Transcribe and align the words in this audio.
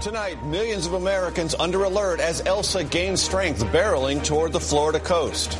Tonight, 0.00 0.42
millions 0.46 0.86
of 0.86 0.94
Americans 0.94 1.54
under 1.58 1.84
alert 1.84 2.20
as 2.20 2.40
Elsa 2.46 2.82
gains 2.84 3.20
strength 3.20 3.62
barreling 3.66 4.24
toward 4.24 4.50
the 4.50 4.58
Florida 4.58 4.98
coast. 4.98 5.52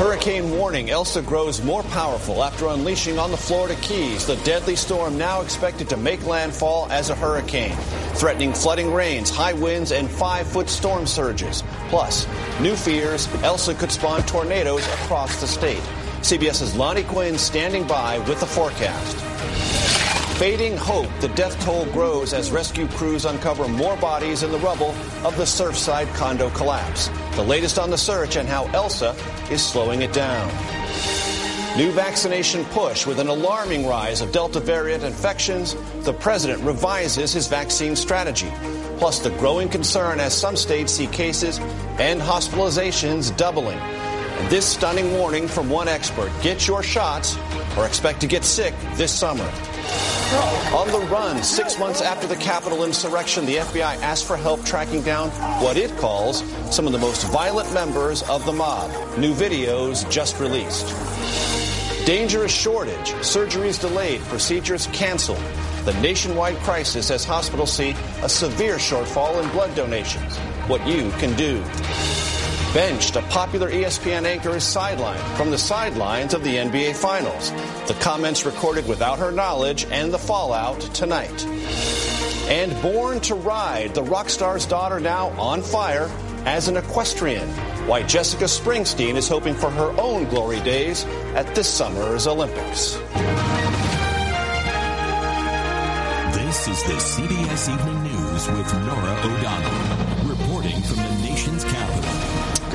Hurricane 0.00 0.50
warning. 0.50 0.90
Elsa 0.90 1.22
grows 1.22 1.62
more 1.62 1.84
powerful 1.84 2.42
after 2.42 2.66
unleashing 2.66 3.16
on 3.16 3.30
the 3.30 3.36
Florida 3.36 3.76
Keys. 3.80 4.26
The 4.26 4.34
deadly 4.38 4.74
storm 4.74 5.16
now 5.16 5.40
expected 5.40 5.88
to 5.90 5.96
make 5.96 6.26
landfall 6.26 6.88
as 6.90 7.10
a 7.10 7.14
hurricane, 7.14 7.76
threatening 8.14 8.52
flooding 8.52 8.92
rains, 8.92 9.30
high 9.30 9.52
winds, 9.52 9.92
and 9.92 10.10
five-foot 10.10 10.68
storm 10.68 11.06
surges. 11.06 11.62
Plus, 11.90 12.26
new 12.60 12.74
fears, 12.74 13.28
Elsa 13.44 13.72
could 13.72 13.92
spawn 13.92 14.22
tornadoes 14.22 14.84
across 14.88 15.40
the 15.40 15.46
state. 15.46 15.82
CBS's 16.22 16.74
Lonnie 16.74 17.04
Quinn 17.04 17.38
standing 17.38 17.86
by 17.86 18.18
with 18.28 18.40
the 18.40 18.46
forecast. 18.46 19.37
Fading 20.38 20.76
hope, 20.76 21.08
the 21.20 21.26
death 21.30 21.58
toll 21.64 21.84
grows 21.86 22.32
as 22.32 22.52
rescue 22.52 22.86
crews 22.86 23.24
uncover 23.24 23.66
more 23.66 23.96
bodies 23.96 24.44
in 24.44 24.52
the 24.52 24.58
rubble 24.60 24.94
of 25.24 25.36
the 25.36 25.42
Surfside 25.42 26.06
condo 26.14 26.48
collapse. 26.50 27.08
The 27.34 27.42
latest 27.42 27.76
on 27.76 27.90
the 27.90 27.98
search 27.98 28.36
and 28.36 28.48
how 28.48 28.66
Elsa 28.66 29.16
is 29.50 29.66
slowing 29.66 30.02
it 30.02 30.12
down. 30.12 30.46
New 31.76 31.90
vaccination 31.90 32.64
push 32.66 33.04
with 33.04 33.18
an 33.18 33.26
alarming 33.26 33.84
rise 33.84 34.20
of 34.20 34.30
Delta 34.30 34.60
variant 34.60 35.02
infections. 35.02 35.74
The 36.04 36.12
president 36.12 36.62
revises 36.62 37.32
his 37.32 37.48
vaccine 37.48 37.96
strategy. 37.96 38.52
Plus, 38.98 39.18
the 39.18 39.30
growing 39.30 39.68
concern 39.68 40.20
as 40.20 40.38
some 40.38 40.54
states 40.54 40.92
see 40.92 41.08
cases 41.08 41.58
and 41.98 42.20
hospitalizations 42.20 43.36
doubling. 43.36 43.78
And 43.78 44.48
this 44.48 44.66
stunning 44.66 45.14
warning 45.14 45.48
from 45.48 45.68
one 45.68 45.88
expert 45.88 46.30
get 46.42 46.68
your 46.68 46.84
shots 46.84 47.36
or 47.76 47.86
expect 47.86 48.20
to 48.20 48.28
get 48.28 48.44
sick 48.44 48.72
this 48.94 49.12
summer. 49.12 49.50
On 50.74 50.86
the 50.88 51.06
run, 51.10 51.42
six 51.42 51.78
months 51.78 52.02
after 52.02 52.26
the 52.26 52.36
Capitol 52.36 52.84
insurrection, 52.84 53.46
the 53.46 53.56
FBI 53.56 53.96
asked 54.02 54.26
for 54.26 54.36
help 54.36 54.64
tracking 54.64 55.02
down 55.02 55.30
what 55.62 55.76
it 55.76 55.96
calls 55.96 56.42
some 56.70 56.86
of 56.86 56.92
the 56.92 56.98
most 56.98 57.24
violent 57.32 57.72
members 57.72 58.22
of 58.24 58.44
the 58.44 58.52
mob. 58.52 58.90
New 59.18 59.32
videos 59.32 60.08
just 60.10 60.38
released. 60.38 60.94
Dangerous 62.06 62.52
shortage, 62.52 63.12
surgeries 63.22 63.80
delayed, 63.80 64.20
procedures 64.22 64.86
canceled. 64.88 65.42
The 65.84 65.94
nationwide 66.02 66.56
crisis 66.56 67.10
as 67.10 67.24
hospitals 67.24 67.72
see 67.72 67.94
a 68.22 68.28
severe 68.28 68.76
shortfall 68.76 69.42
in 69.42 69.48
blood 69.50 69.74
donations. 69.74 70.36
What 70.68 70.86
you 70.86 71.10
can 71.12 71.34
do. 71.36 71.64
Benched, 72.74 73.16
a 73.16 73.22
popular 73.22 73.70
ESPN 73.70 74.26
anchor 74.26 74.50
is 74.50 74.62
sidelined 74.62 75.36
from 75.38 75.50
the 75.50 75.56
sidelines 75.56 76.34
of 76.34 76.44
the 76.44 76.56
NBA 76.56 76.94
Finals. 76.94 77.50
The 77.88 77.96
comments 77.98 78.44
recorded 78.44 78.86
without 78.86 79.18
her 79.18 79.32
knowledge 79.32 79.86
and 79.90 80.12
the 80.12 80.18
fallout 80.18 80.78
tonight. 80.92 81.46
And 82.50 82.80
Born 82.82 83.20
to 83.20 83.34
Ride, 83.34 83.94
the 83.94 84.02
rock 84.02 84.28
star's 84.28 84.66
daughter 84.66 85.00
now 85.00 85.28
on 85.40 85.62
fire 85.62 86.10
as 86.44 86.68
an 86.68 86.76
equestrian. 86.76 87.48
Why 87.88 88.02
Jessica 88.02 88.44
Springsteen 88.44 89.16
is 89.16 89.28
hoping 89.28 89.54
for 89.54 89.70
her 89.70 89.98
own 89.98 90.28
glory 90.28 90.60
days 90.60 91.06
at 91.34 91.54
this 91.54 91.68
summer's 91.68 92.26
Olympics. 92.26 92.96
This 96.36 96.68
is 96.68 96.82
the 96.84 96.98
CBS 97.00 97.72
Evening 97.72 98.02
News 98.02 98.46
with 98.46 98.74
Norah 98.84 99.20
O'Donnell, 99.24 100.28
reporting 100.28 100.82
from 100.82 100.96
the. 100.96 101.17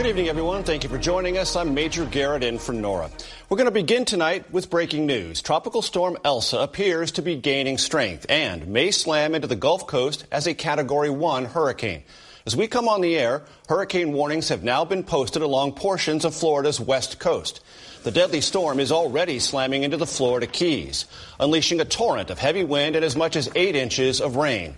Good 0.04 0.10
evening, 0.10 0.28
everyone. 0.28 0.66
Thank 0.66 0.84
you 0.84 0.90
for 0.90 0.98
joining 0.98 1.38
us. 1.38 1.56
I'm 1.56 1.74
Major 1.74 2.04
Garrett 2.04 2.44
in 2.44 2.60
for 2.60 2.74
Norah. 2.74 3.10
We're 3.48 3.56
going 3.56 3.68
to 3.68 3.72
begin 3.72 4.04
tonight 4.04 4.52
with 4.52 4.70
breaking 4.70 5.06
news. 5.06 5.42
Tropical 5.42 5.82
storm 5.82 6.18
Elsa 6.26 6.58
appears 6.58 7.14
to 7.14 7.22
be 7.22 7.38
gaining 7.38 7.78
strength 7.78 8.26
and 8.28 8.68
may 8.68 8.92
slam 8.92 9.34
into 9.34 9.48
the 9.48 9.56
Gulf 9.56 9.88
Coast 9.88 10.26
as 10.30 10.46
a 10.46 10.54
Category 10.54 11.10
1 11.10 11.46
hurricane. 11.46 12.04
As 12.46 12.54
we 12.54 12.68
come 12.68 12.90
on 12.90 13.00
the 13.00 13.16
air, 13.16 13.46
hurricane 13.70 14.12
warnings 14.12 14.50
have 14.50 14.62
now 14.62 14.84
been 14.84 15.06
posted 15.06 15.42
along 15.42 15.72
portions 15.72 16.26
of 16.26 16.36
Florida's 16.36 16.82
west 16.82 17.18
coast. 17.18 17.62
The 18.04 18.12
deadly 18.12 18.42
storm 18.42 18.82
is 18.82 18.92
already 18.92 19.40
slamming 19.40 19.84
into 19.84 19.96
the 19.96 20.06
Florida 20.06 20.46
Keys, 20.46 21.06
unleashing 21.40 21.80
a 21.80 21.86
torrent 21.86 22.30
of 22.32 22.38
heavy 22.38 22.66
wind 22.66 22.98
and 22.98 23.06
as 23.06 23.16
much 23.16 23.38
as 23.38 23.50
eight 23.56 23.78
inches 23.78 24.20
of 24.20 24.36
rain. 24.36 24.76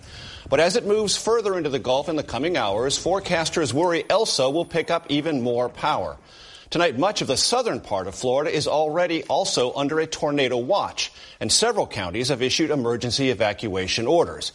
But 0.48 0.60
as 0.60 0.76
it 0.76 0.86
moves 0.86 1.16
further 1.16 1.58
into 1.58 1.68
the 1.68 1.80
Gulf 1.80 2.08
in 2.08 2.14
the 2.14 2.22
coming 2.22 2.56
hours, 2.56 2.96
forecasters 2.96 3.72
worry 3.72 4.04
Elsa 4.08 4.48
will 4.48 4.64
pick 4.64 4.92
up 4.92 5.06
even 5.08 5.42
more 5.42 5.68
power. 5.68 6.16
Tonight, 6.70 7.00
much 7.00 7.20
of 7.20 7.26
the 7.26 7.36
southern 7.36 7.80
part 7.80 8.06
of 8.06 8.14
Florida 8.14 8.54
is 8.54 8.68
already 8.68 9.24
also 9.24 9.74
under 9.74 9.98
a 9.98 10.06
tornado 10.06 10.56
watch, 10.58 11.10
and 11.40 11.50
several 11.50 11.88
counties 11.88 12.28
have 12.28 12.42
issued 12.42 12.70
emergency 12.70 13.30
evacuation 13.30 14.06
orders. 14.06 14.52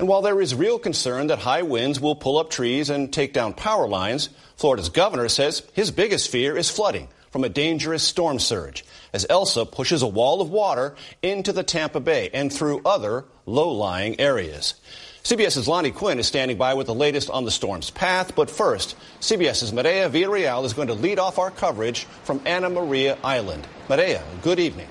And 0.00 0.08
while 0.08 0.22
there 0.22 0.40
is 0.40 0.56
real 0.56 0.80
concern 0.80 1.28
that 1.28 1.38
high 1.38 1.62
winds 1.62 2.00
will 2.00 2.16
pull 2.16 2.38
up 2.38 2.50
trees 2.50 2.90
and 2.90 3.12
take 3.12 3.32
down 3.32 3.52
power 3.54 3.86
lines, 3.86 4.28
Florida's 4.56 4.88
governor 4.88 5.28
says 5.28 5.62
his 5.72 5.92
biggest 5.92 6.32
fear 6.32 6.56
is 6.56 6.68
flooding 6.68 7.06
from 7.38 7.44
a 7.44 7.48
dangerous 7.48 8.02
storm 8.02 8.40
surge 8.40 8.84
as 9.12 9.24
Elsa 9.30 9.64
pushes 9.64 10.02
a 10.02 10.08
wall 10.08 10.40
of 10.40 10.50
water 10.50 10.96
into 11.22 11.52
the 11.52 11.62
Tampa 11.62 12.00
Bay 12.00 12.28
and 12.34 12.52
through 12.52 12.82
other 12.84 13.24
low-lying 13.46 14.18
areas. 14.18 14.74
CBS's 15.22 15.68
Lonnie 15.68 15.92
Quinn 15.92 16.18
is 16.18 16.26
standing 16.26 16.58
by 16.58 16.74
with 16.74 16.88
the 16.88 16.94
latest 16.96 17.30
on 17.30 17.44
the 17.44 17.52
storm's 17.52 17.90
path. 17.90 18.34
But 18.34 18.50
first, 18.50 18.96
CBS's 19.20 19.70
Mireya 19.70 20.10
Villarreal 20.10 20.64
is 20.64 20.72
going 20.72 20.88
to 20.88 20.94
lead 20.94 21.20
off 21.20 21.38
our 21.38 21.52
coverage 21.52 22.06
from 22.24 22.40
Anna 22.44 22.70
Maria 22.70 23.16
Island. 23.22 23.68
Mireya, 23.86 24.22
good 24.42 24.58
evening. 24.58 24.88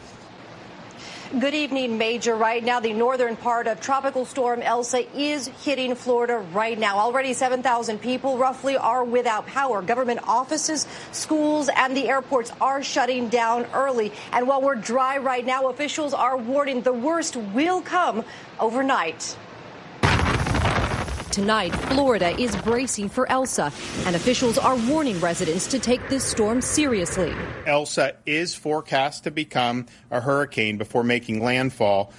Good 1.28 1.56
evening, 1.56 1.98
Major. 1.98 2.36
Right 2.36 2.64
now, 2.64 2.80
the 2.80 2.94
northern 2.94 3.36
part 3.36 3.68
of 3.68 3.82
Tropical 3.82 4.24
Storm 4.24 4.62
Elsa 4.62 5.06
is 5.14 5.48
hitting 5.48 5.94
Florida 5.94 6.38
right 6.54 6.80
now. 6.80 7.00
Already 7.00 7.34
7,000 7.34 8.00
people 8.00 8.38
roughly 8.38 8.78
are 8.78 9.04
without 9.04 9.46
power. 9.46 9.82
Government 9.82 10.22
offices, 10.24 10.88
schools, 11.12 11.70
and 11.76 11.98
the 11.98 12.08
airports 12.08 12.54
are 12.62 12.82
shutting 12.82 13.28
down 13.28 13.66
early. 13.74 14.14
And 14.32 14.48
while 14.48 14.62
we're 14.62 14.76
dry 14.76 15.18
right 15.18 15.46
now, 15.46 15.68
officials 15.68 16.14
are 16.14 16.38
warning 16.38 16.82
the 16.82 16.94
worst 16.94 17.36
will 17.36 17.82
come 17.82 18.24
overnight. 18.58 19.36
Tonight, 21.38 21.70
Florida 21.70 22.30
is 22.42 22.56
bracing 22.64 23.10
for 23.10 23.30
Elsa, 23.32 23.72
and 24.08 24.16
officials 24.16 24.58
are 24.58 24.76
warning 24.90 25.20
residents 25.20 25.68
to 25.68 25.78
take 25.78 26.10
this 26.10 26.24
storm 26.24 26.62
seriously. 26.62 27.32
Elsa 27.68 28.16
is 28.26 28.56
forecast 28.56 29.26
to 29.26 29.30
become 29.30 29.86
a 30.10 30.20
hurricane 30.20 30.80
before 30.80 31.04
making 31.04 31.44
landfall. 31.44 32.12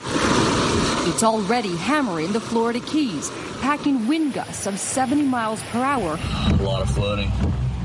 It's 1.09 1.25
already 1.25 1.75
hammering 1.79 2.31
the 2.31 2.39
Florida 2.39 2.79
Keys, 2.79 3.29
packing 3.61 4.07
wind 4.07 4.35
gusts 4.35 4.69
of 4.69 4.79
70 4.79 5.23
miles 5.23 5.61
per 5.65 5.83
hour. 5.83 6.17
A 6.53 6.63
lot 6.63 6.83
of 6.83 6.89
flooding. 6.89 7.33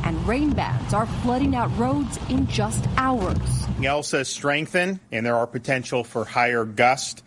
And 0.03 0.27
rain 0.27 0.51
bands 0.51 0.93
are 0.93 1.07
flooding 1.23 1.55
out 1.55 1.75
roads 1.79 2.19
in 2.29 2.45
just 2.45 2.87
hours. 2.95 3.39
Elsa 3.83 4.23
strengthened, 4.23 4.99
and 5.11 5.25
there 5.25 5.37
are 5.37 5.47
potential 5.47 6.03
for 6.03 6.25
higher 6.25 6.63
gusts. 6.63 7.23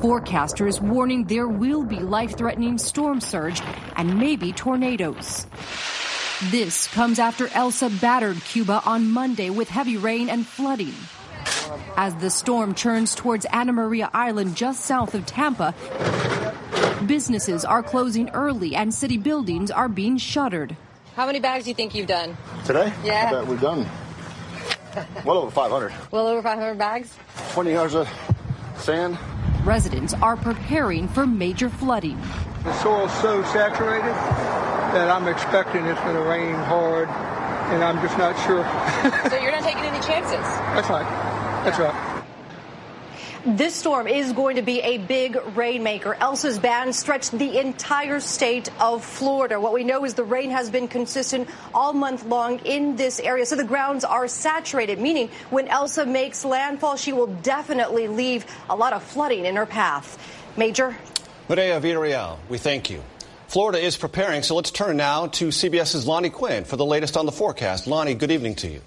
Forecasters 0.00 0.80
warning 0.80 1.24
there 1.24 1.48
will 1.48 1.82
be 1.82 1.98
life 1.98 2.36
threatening 2.36 2.78
storm 2.78 3.20
surge 3.20 3.60
and 3.96 4.16
maybe 4.16 4.52
tornadoes. 4.52 5.46
This 6.50 6.86
comes 6.86 7.18
after 7.18 7.48
Elsa 7.48 7.90
battered 7.90 8.40
Cuba 8.44 8.80
on 8.86 9.10
Monday 9.10 9.50
with 9.50 9.68
heavy 9.68 9.96
rain 9.96 10.28
and 10.28 10.46
flooding. 10.46 10.94
As 11.96 12.14
the 12.16 12.30
storm 12.30 12.74
churns 12.76 13.16
towards 13.16 13.44
Anna 13.46 13.72
Maria 13.72 14.08
Island 14.14 14.56
just 14.56 14.84
south 14.84 15.14
of 15.14 15.26
Tampa, 15.26 15.74
businesses 17.06 17.64
are 17.64 17.82
closing 17.82 18.30
early 18.30 18.76
and 18.76 18.94
city 18.94 19.16
buildings 19.16 19.72
are 19.72 19.88
being 19.88 20.16
shuttered. 20.16 20.76
How 21.16 21.26
many 21.26 21.40
bags 21.40 21.64
do 21.64 21.70
you 21.70 21.74
think 21.74 21.96
you've 21.96 22.06
done? 22.06 22.36
Today? 22.64 22.92
Yeah. 23.02 23.26
I 23.28 23.32
bet 23.32 23.46
we've 23.48 23.60
done 23.60 23.84
well 25.24 25.38
over 25.38 25.50
500. 25.50 25.92
Well 26.12 26.28
over 26.28 26.40
500 26.40 26.78
bags? 26.78 27.12
20 27.52 27.72
yards 27.72 27.94
of 27.94 28.08
sand. 28.76 29.18
Residents 29.68 30.14
are 30.14 30.34
preparing 30.34 31.08
for 31.08 31.26
major 31.26 31.68
flooding. 31.68 32.18
The 32.64 32.72
soil's 32.80 33.12
so 33.20 33.44
saturated 33.52 34.14
that 34.94 35.10
I'm 35.10 35.28
expecting 35.28 35.84
it's 35.84 36.00
going 36.00 36.16
to 36.16 36.22
rain 36.22 36.54
hard, 36.54 37.06
and 37.06 37.84
I'm 37.84 38.00
just 38.00 38.16
not 38.16 38.32
sure. 38.46 38.64
so 39.28 39.36
you're 39.36 39.52
not 39.52 39.62
taking 39.62 39.82
any 39.82 40.00
chances? 40.00 40.40
That's 40.72 40.88
right. 40.88 41.04
That's 41.66 41.78
right. 41.78 42.07
This 43.46 43.76
storm 43.76 44.08
is 44.08 44.32
going 44.32 44.56
to 44.56 44.62
be 44.62 44.80
a 44.80 44.98
big 44.98 45.38
rainmaker. 45.54 46.14
Elsa's 46.14 46.58
band 46.58 46.94
stretched 46.94 47.30
the 47.30 47.58
entire 47.58 48.18
state 48.18 48.68
of 48.80 49.04
Florida. 49.04 49.60
What 49.60 49.72
we 49.72 49.84
know 49.84 50.04
is 50.04 50.14
the 50.14 50.24
rain 50.24 50.50
has 50.50 50.70
been 50.70 50.88
consistent 50.88 51.48
all 51.72 51.92
month 51.92 52.24
long 52.26 52.58
in 52.60 52.96
this 52.96 53.20
area, 53.20 53.46
so 53.46 53.54
the 53.54 53.62
grounds 53.62 54.02
are 54.04 54.26
saturated, 54.26 54.98
meaning 54.98 55.30
when 55.50 55.68
Elsa 55.68 56.04
makes 56.04 56.44
landfall, 56.44 56.96
she 56.96 57.12
will 57.12 57.28
definitely 57.28 58.08
leave 58.08 58.44
a 58.68 58.74
lot 58.74 58.92
of 58.92 59.04
flooding 59.04 59.46
in 59.46 59.54
her 59.54 59.66
path. 59.66 60.18
Major? 60.56 60.96
Mireya 61.48 61.80
Villarreal, 61.80 62.38
we 62.48 62.58
thank 62.58 62.90
you. 62.90 63.02
Florida 63.46 63.78
is 63.78 63.96
preparing, 63.96 64.42
so 64.42 64.56
let's 64.56 64.72
turn 64.72 64.96
now 64.96 65.28
to 65.28 65.48
CBS's 65.48 66.06
Lonnie 66.06 66.30
Quinn 66.30 66.64
for 66.64 66.76
the 66.76 66.84
latest 66.84 67.16
on 67.16 67.24
the 67.24 67.32
forecast. 67.32 67.86
Lonnie, 67.86 68.14
good 68.14 68.32
evening 68.32 68.56
to 68.56 68.68
you. 68.68 68.82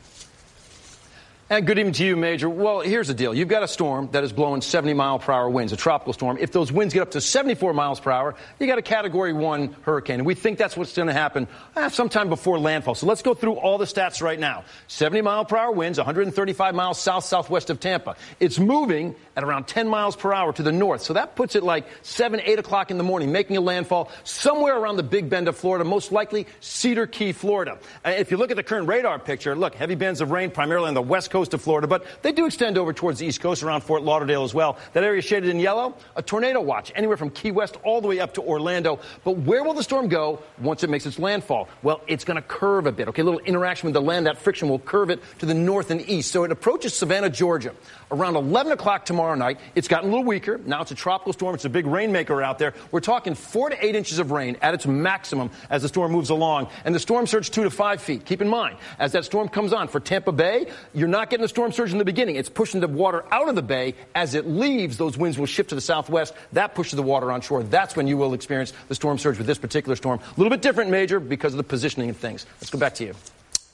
And 1.51 1.67
good 1.67 1.77
evening 1.77 1.91
to 1.95 2.05
you, 2.05 2.15
Major. 2.15 2.49
Well, 2.49 2.79
here's 2.79 3.09
the 3.09 3.13
deal. 3.13 3.33
You've 3.33 3.49
got 3.49 3.61
a 3.61 3.67
storm 3.67 4.07
that 4.13 4.23
is 4.23 4.31
blowing 4.31 4.61
70 4.61 4.93
mile 4.93 5.19
per 5.19 5.33
hour 5.33 5.49
winds, 5.49 5.73
a 5.73 5.75
tropical 5.75 6.13
storm. 6.13 6.37
If 6.39 6.53
those 6.53 6.71
winds 6.71 6.93
get 6.93 7.01
up 7.01 7.11
to 7.11 7.19
74 7.19 7.73
miles 7.73 7.99
per 7.99 8.09
hour, 8.09 8.35
you 8.57 8.67
got 8.67 8.77
a 8.77 8.81
category 8.81 9.33
one 9.33 9.75
hurricane. 9.81 10.21
And 10.21 10.25
we 10.25 10.33
think 10.33 10.57
that's 10.57 10.77
what's 10.77 10.95
going 10.95 11.09
to 11.09 11.13
happen 11.13 11.49
uh, 11.75 11.89
sometime 11.89 12.29
before 12.29 12.57
landfall. 12.57 12.95
So 12.95 13.05
let's 13.05 13.21
go 13.21 13.33
through 13.33 13.55
all 13.55 13.77
the 13.77 13.83
stats 13.83 14.21
right 14.21 14.39
now. 14.39 14.63
70 14.87 15.23
mile 15.23 15.43
per 15.43 15.57
hour 15.57 15.73
winds, 15.73 15.97
135 15.97 16.73
miles 16.73 17.01
south 17.01 17.25
southwest 17.25 17.69
of 17.69 17.81
Tampa. 17.81 18.15
It's 18.39 18.57
moving 18.57 19.13
at 19.35 19.43
around 19.43 19.67
10 19.67 19.89
miles 19.89 20.15
per 20.15 20.31
hour 20.31 20.53
to 20.53 20.63
the 20.63 20.71
north. 20.71 21.01
So 21.01 21.15
that 21.15 21.35
puts 21.35 21.57
it 21.57 21.63
like 21.63 21.85
7, 22.01 22.39
8 22.39 22.59
o'clock 22.59 22.91
in 22.91 22.97
the 22.97 23.03
morning, 23.03 23.33
making 23.33 23.57
a 23.57 23.61
landfall 23.61 24.09
somewhere 24.23 24.77
around 24.77 24.95
the 24.95 25.03
Big 25.03 25.29
Bend 25.29 25.49
of 25.49 25.57
Florida, 25.57 25.83
most 25.83 26.13
likely 26.13 26.47
Cedar 26.61 27.07
Key, 27.07 27.33
Florida. 27.33 27.77
Uh, 28.05 28.11
if 28.11 28.31
you 28.31 28.37
look 28.37 28.51
at 28.51 28.55
the 28.55 28.63
current 28.63 28.87
radar 28.87 29.19
picture, 29.19 29.53
look, 29.53 29.75
heavy 29.75 29.95
bands 29.95 30.21
of 30.21 30.31
rain 30.31 30.49
primarily 30.49 30.87
on 30.87 30.93
the 30.93 31.01
west 31.01 31.29
coast 31.29 31.40
coast 31.41 31.55
of 31.55 31.61
Florida, 31.63 31.87
but 31.87 32.05
they 32.21 32.31
do 32.31 32.45
extend 32.45 32.77
over 32.77 32.93
towards 32.93 33.17
the 33.17 33.25
East 33.25 33.41
Coast 33.41 33.63
around 33.63 33.81
Fort 33.81 34.03
Lauderdale 34.03 34.43
as 34.43 34.53
well. 34.53 34.77
That 34.93 35.03
area 35.03 35.23
shaded 35.23 35.49
in 35.49 35.59
yellow, 35.59 35.95
a 36.15 36.21
tornado 36.21 36.61
watch 36.61 36.91
anywhere 36.93 37.17
from 37.17 37.31
Key 37.31 37.49
West 37.49 37.77
all 37.83 37.99
the 37.99 38.07
way 38.07 38.19
up 38.19 38.35
to 38.35 38.43
Orlando. 38.43 38.99
But 39.23 39.37
where 39.39 39.63
will 39.63 39.73
the 39.73 39.81
storm 39.81 40.07
go 40.07 40.43
once 40.59 40.83
it 40.83 40.91
makes 40.91 41.07
its 41.07 41.17
landfall? 41.17 41.67
Well, 41.81 42.01
it's 42.05 42.25
going 42.25 42.35
to 42.35 42.43
curve 42.43 42.85
a 42.85 42.91
bit. 42.91 43.07
Okay, 43.07 43.23
a 43.23 43.25
little 43.25 43.39
interaction 43.39 43.87
with 43.87 43.95
the 43.95 44.01
land. 44.01 44.27
That 44.27 44.37
friction 44.37 44.69
will 44.69 44.77
curve 44.77 45.09
it 45.09 45.19
to 45.39 45.47
the 45.47 45.55
north 45.55 45.89
and 45.89 46.07
east. 46.07 46.31
So 46.31 46.43
it 46.43 46.51
approaches 46.51 46.93
Savannah, 46.93 47.31
Georgia 47.31 47.73
around 48.11 48.35
11 48.35 48.71
o'clock 48.71 49.05
tomorrow 49.05 49.35
night. 49.35 49.59
It's 49.73 49.87
gotten 49.87 50.09
a 50.09 50.11
little 50.11 50.27
weaker. 50.27 50.59
Now 50.65 50.81
it's 50.81 50.91
a 50.91 50.95
tropical 50.95 51.33
storm. 51.33 51.55
It's 51.55 51.65
a 51.65 51.69
big 51.69 51.87
rainmaker 51.87 52.41
out 52.43 52.59
there. 52.59 52.73
We're 52.91 52.99
talking 52.99 53.33
four 53.33 53.69
to 53.69 53.85
eight 53.85 53.95
inches 53.95 54.19
of 54.19 54.31
rain 54.31 54.57
at 54.61 54.73
its 54.73 54.85
maximum 54.85 55.49
as 55.69 55.81
the 55.81 55.87
storm 55.87 56.11
moves 56.11 56.29
along. 56.29 56.67
And 56.85 56.93
the 56.93 56.99
storm 56.99 57.25
surge 57.25 57.49
two 57.49 57.63
to 57.63 57.69
five 57.69 58.01
feet. 58.01 58.25
Keep 58.25 58.41
in 58.41 58.47
mind, 58.47 58.77
as 58.99 59.13
that 59.13 59.25
storm 59.25 59.47
comes 59.47 59.73
on 59.73 59.87
for 59.87 59.99
Tampa 59.99 60.31
Bay, 60.31 60.67
you're 60.93 61.07
not 61.07 61.20
getting 61.29 61.43
the 61.43 61.49
storm 61.49 61.71
surge 61.71 61.91
in 61.91 61.97
the 61.97 62.05
beginning. 62.05 62.35
It's 62.35 62.49
pushing 62.49 62.81
the 62.81 62.87
water 62.87 63.23
out 63.31 63.49
of 63.49 63.55
the 63.55 63.61
bay. 63.61 63.95
As 64.15 64.33
it 64.35 64.47
leaves, 64.47 64.97
those 64.97 65.17
winds 65.17 65.37
will 65.37 65.45
shift 65.45 65.69
to 65.69 65.75
the 65.75 65.81
southwest. 65.81 66.33
That 66.53 66.75
pushes 66.75 66.93
the 66.93 67.03
water 67.03 67.31
on 67.31 67.41
shore. 67.41 67.63
That's 67.63 67.95
when 67.95 68.07
you 68.07 68.17
will 68.17 68.33
experience 68.33 68.73
the 68.87 68.95
storm 68.95 69.17
surge 69.17 69.37
with 69.37 69.47
this 69.47 69.57
particular 69.57 69.95
storm. 69.95 70.19
A 70.19 70.39
little 70.39 70.49
bit 70.49 70.61
different, 70.61 70.89
Major, 70.89 71.19
because 71.19 71.53
of 71.53 71.57
the 71.57 71.63
positioning 71.63 72.09
of 72.09 72.17
things. 72.17 72.45
Let's 72.59 72.69
go 72.69 72.79
back 72.79 72.95
to 72.95 73.05
you. 73.05 73.15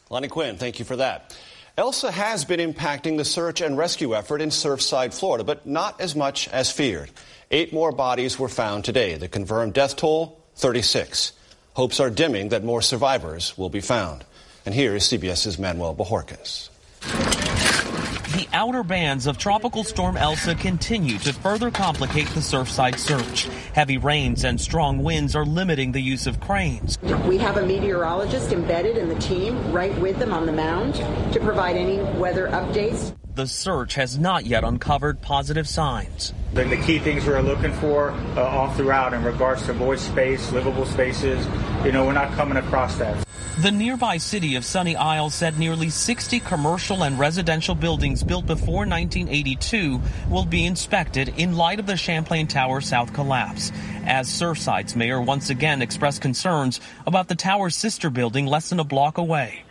Lonnie 0.09 0.27
Quinn, 0.27 0.57
thank 0.57 0.79
you 0.79 0.85
for 0.85 0.95
that. 0.97 1.37
Elsa 1.77 2.09
has 2.09 2.43
been 2.43 2.59
impacting 2.59 3.17
the 3.17 3.25
search 3.25 3.61
and 3.61 3.77
rescue 3.77 4.15
effort 4.15 4.41
in 4.41 4.49
Surfside, 4.49 5.13
Florida, 5.13 5.43
but 5.43 5.67
not 5.67 6.01
as 6.01 6.15
much 6.15 6.47
as 6.47 6.71
feared. 6.71 7.11
Eight 7.51 7.71
more 7.71 7.91
bodies 7.91 8.39
were 8.39 8.49
found 8.49 8.83
today. 8.83 9.15
The 9.15 9.27
confirmed 9.27 9.73
death 9.73 9.95
toll, 9.95 10.41
36. 10.55 11.33
Hopes 11.75 11.99
are 11.99 12.09
dimming 12.09 12.49
that 12.49 12.63
more 12.63 12.81
survivors 12.81 13.55
will 13.57 13.69
be 13.69 13.81
found. 13.81 14.25
And 14.65 14.73
here 14.73 14.95
is 14.95 15.03
CBS's 15.03 15.59
Manuel 15.59 15.95
Bojorquez. 15.95 16.69
The 17.01 18.47
outer 18.53 18.83
bands 18.83 19.27
of 19.27 19.37
Tropical 19.37 19.83
Storm 19.83 20.17
Elsa 20.17 20.55
continue 20.55 21.17
to 21.19 21.33
further 21.33 21.71
complicate 21.71 22.27
the 22.29 22.39
Surfside 22.39 22.97
search. 22.97 23.45
Heavy 23.73 23.97
rains 23.97 24.43
and 24.43 24.59
strong 24.59 25.03
winds 25.03 25.35
are 25.35 25.45
limiting 25.45 25.91
the 25.91 26.01
use 26.01 26.27
of 26.27 26.39
cranes. 26.39 26.97
We 27.01 27.37
have 27.39 27.57
a 27.57 27.65
meteorologist 27.65 28.51
embedded 28.51 28.97
in 28.97 29.09
the 29.09 29.15
team 29.15 29.71
right 29.71 29.97
with 29.99 30.19
them 30.19 30.33
on 30.33 30.45
the 30.45 30.51
mound 30.51 30.95
to 31.33 31.39
provide 31.39 31.75
any 31.75 31.97
weather 32.19 32.47
updates. 32.47 33.15
The 33.35 33.45
search 33.47 33.93
has 33.95 34.17
not 34.17 34.47
yet 34.47 34.63
uncovered 34.63 35.21
positive 35.21 35.67
signs. 35.67 36.33
The, 36.53 36.63
the 36.63 36.77
key 36.77 36.97
things 36.97 37.25
we're 37.25 37.39
looking 37.41 37.71
for 37.73 38.09
uh, 38.35 38.41
all 38.41 38.71
throughout 38.73 39.13
in 39.13 39.23
regards 39.23 39.63
to 39.67 39.73
void 39.73 39.99
space, 39.99 40.51
livable 40.51 40.87
spaces, 40.87 41.45
you 41.85 41.91
know, 41.91 42.03
we're 42.03 42.13
not 42.13 42.31
coming 42.31 42.57
across 42.57 42.97
that. 42.97 43.26
The 43.61 43.71
nearby 43.71 44.17
city 44.17 44.55
of 44.55 44.63
Sunny 44.63 44.95
Isles 44.95 45.33
said 45.33 45.57
nearly 45.57 45.89
60 45.89 46.41
commercial 46.41 47.03
and 47.03 47.17
residential 47.17 47.73
buildings 47.73 48.23
built 48.23 48.45
before 48.45 48.85
1982 48.85 49.99
will 50.29 50.45
be 50.45 50.63
inspected 50.63 51.33
in 51.37 51.57
light 51.57 51.79
of 51.79 51.87
the 51.87 51.97
Champlain 51.97 52.45
Tower 52.45 52.81
South 52.81 53.13
collapse. 53.13 53.71
As 54.05 54.29
Surfside's 54.29 54.95
mayor 54.95 55.19
once 55.19 55.49
again 55.49 55.81
expressed 55.81 56.21
concerns 56.21 56.79
about 57.07 57.29
the 57.29 57.35
tower's 57.35 57.75
sister 57.75 58.11
building 58.11 58.45
less 58.45 58.69
than 58.69 58.79
a 58.79 58.83
block 58.83 59.17
away. 59.17 59.63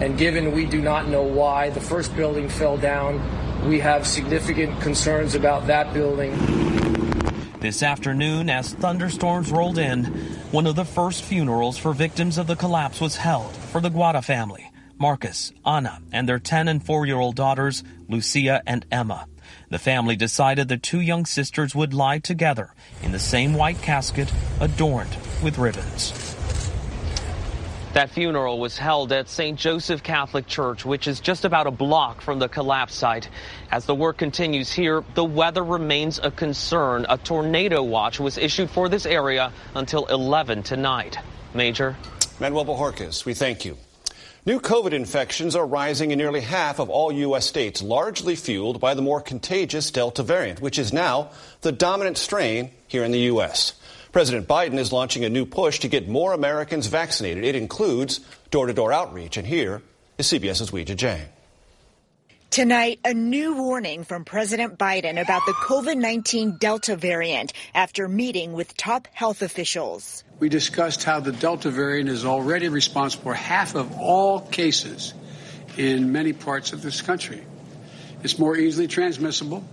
And 0.00 0.16
given 0.16 0.52
we 0.52 0.64
do 0.64 0.80
not 0.80 1.06
know 1.06 1.24
why 1.24 1.68
the 1.68 1.82
first 1.82 2.16
building 2.16 2.48
fell 2.48 2.78
down, 2.78 3.68
we 3.68 3.80
have 3.80 4.06
significant 4.06 4.80
concerns 4.80 5.34
about 5.34 5.66
that 5.66 5.92
building. 5.92 6.83
This 7.64 7.82
afternoon, 7.82 8.50
as 8.50 8.74
thunderstorms 8.74 9.50
rolled 9.50 9.78
in, 9.78 10.04
one 10.52 10.66
of 10.66 10.76
the 10.76 10.84
first 10.84 11.24
funerals 11.24 11.78
for 11.78 11.94
victims 11.94 12.36
of 12.36 12.46
the 12.46 12.56
collapse 12.56 13.00
was 13.00 13.16
held 13.16 13.56
for 13.56 13.80
the 13.80 13.88
Guara 13.88 14.20
family, 14.20 14.70
Marcus, 14.98 15.50
Anna, 15.64 16.02
and 16.12 16.28
their 16.28 16.38
10 16.38 16.68
and 16.68 16.84
4 16.84 17.06
year 17.06 17.16
old 17.16 17.36
daughters, 17.36 17.82
Lucia 18.06 18.62
and 18.66 18.84
Emma. 18.92 19.26
The 19.70 19.78
family 19.78 20.14
decided 20.14 20.68
the 20.68 20.76
two 20.76 21.00
young 21.00 21.24
sisters 21.24 21.74
would 21.74 21.94
lie 21.94 22.18
together 22.18 22.74
in 23.02 23.12
the 23.12 23.18
same 23.18 23.54
white 23.54 23.80
casket 23.80 24.30
adorned 24.60 25.16
with 25.42 25.56
ribbons. 25.56 26.33
That 27.94 28.10
funeral 28.10 28.58
was 28.58 28.76
held 28.76 29.12
at 29.12 29.28
St. 29.28 29.56
Joseph 29.56 30.02
Catholic 30.02 30.48
Church, 30.48 30.84
which 30.84 31.06
is 31.06 31.20
just 31.20 31.44
about 31.44 31.68
a 31.68 31.70
block 31.70 32.22
from 32.22 32.40
the 32.40 32.48
collapse 32.48 32.92
site. 32.92 33.28
As 33.70 33.86
the 33.86 33.94
work 33.94 34.18
continues 34.18 34.72
here, 34.72 35.04
the 35.14 35.24
weather 35.24 35.62
remains 35.62 36.18
a 36.20 36.32
concern. 36.32 37.06
A 37.08 37.16
tornado 37.16 37.84
watch 37.84 38.18
was 38.18 38.36
issued 38.36 38.68
for 38.68 38.88
this 38.88 39.06
area 39.06 39.52
until 39.76 40.06
11 40.06 40.64
tonight. 40.64 41.18
Major? 41.54 41.94
Manuel 42.40 42.64
Bojorquez, 42.64 43.24
we 43.24 43.32
thank 43.32 43.64
you. 43.64 43.78
New 44.44 44.58
COVID 44.58 44.90
infections 44.90 45.54
are 45.54 45.64
rising 45.64 46.10
in 46.10 46.18
nearly 46.18 46.40
half 46.40 46.80
of 46.80 46.90
all 46.90 47.12
U.S. 47.12 47.46
states, 47.46 47.80
largely 47.80 48.34
fueled 48.34 48.80
by 48.80 48.94
the 48.94 49.02
more 49.02 49.20
contagious 49.20 49.92
Delta 49.92 50.24
variant, 50.24 50.60
which 50.60 50.80
is 50.80 50.92
now 50.92 51.30
the 51.60 51.70
dominant 51.70 52.18
strain 52.18 52.72
here 52.88 53.04
in 53.04 53.12
the 53.12 53.20
U.S. 53.20 53.74
President 54.14 54.46
Biden 54.46 54.78
is 54.78 54.92
launching 54.92 55.24
a 55.24 55.28
new 55.28 55.44
push 55.44 55.80
to 55.80 55.88
get 55.88 56.08
more 56.08 56.34
Americans 56.34 56.86
vaccinated. 56.86 57.42
It 57.42 57.56
includes 57.56 58.20
door 58.52 58.68
to 58.68 58.72
door 58.72 58.92
outreach. 58.92 59.36
And 59.36 59.44
here 59.44 59.82
is 60.18 60.28
CBS's 60.28 60.70
Weijia 60.70 60.94
Jiang. 60.94 61.26
Tonight, 62.48 63.00
a 63.04 63.12
new 63.12 63.56
warning 63.56 64.04
from 64.04 64.24
President 64.24 64.78
Biden 64.78 65.20
about 65.20 65.44
the 65.46 65.52
COVID 65.54 65.96
19 65.96 66.58
Delta 66.58 66.94
variant 66.94 67.54
after 67.74 68.06
meeting 68.06 68.52
with 68.52 68.76
top 68.76 69.08
health 69.12 69.42
officials. 69.42 70.22
We 70.38 70.48
discussed 70.48 71.02
how 71.02 71.18
the 71.18 71.32
Delta 71.32 71.70
variant 71.70 72.08
is 72.08 72.24
already 72.24 72.68
responsible 72.68 73.24
for 73.24 73.34
half 73.34 73.74
of 73.74 73.98
all 73.98 74.42
cases 74.42 75.12
in 75.76 76.12
many 76.12 76.32
parts 76.32 76.72
of 76.72 76.82
this 76.82 77.02
country. 77.02 77.42
It's 78.22 78.38
more 78.38 78.56
easily 78.56 78.86
transmissible, 78.86 79.64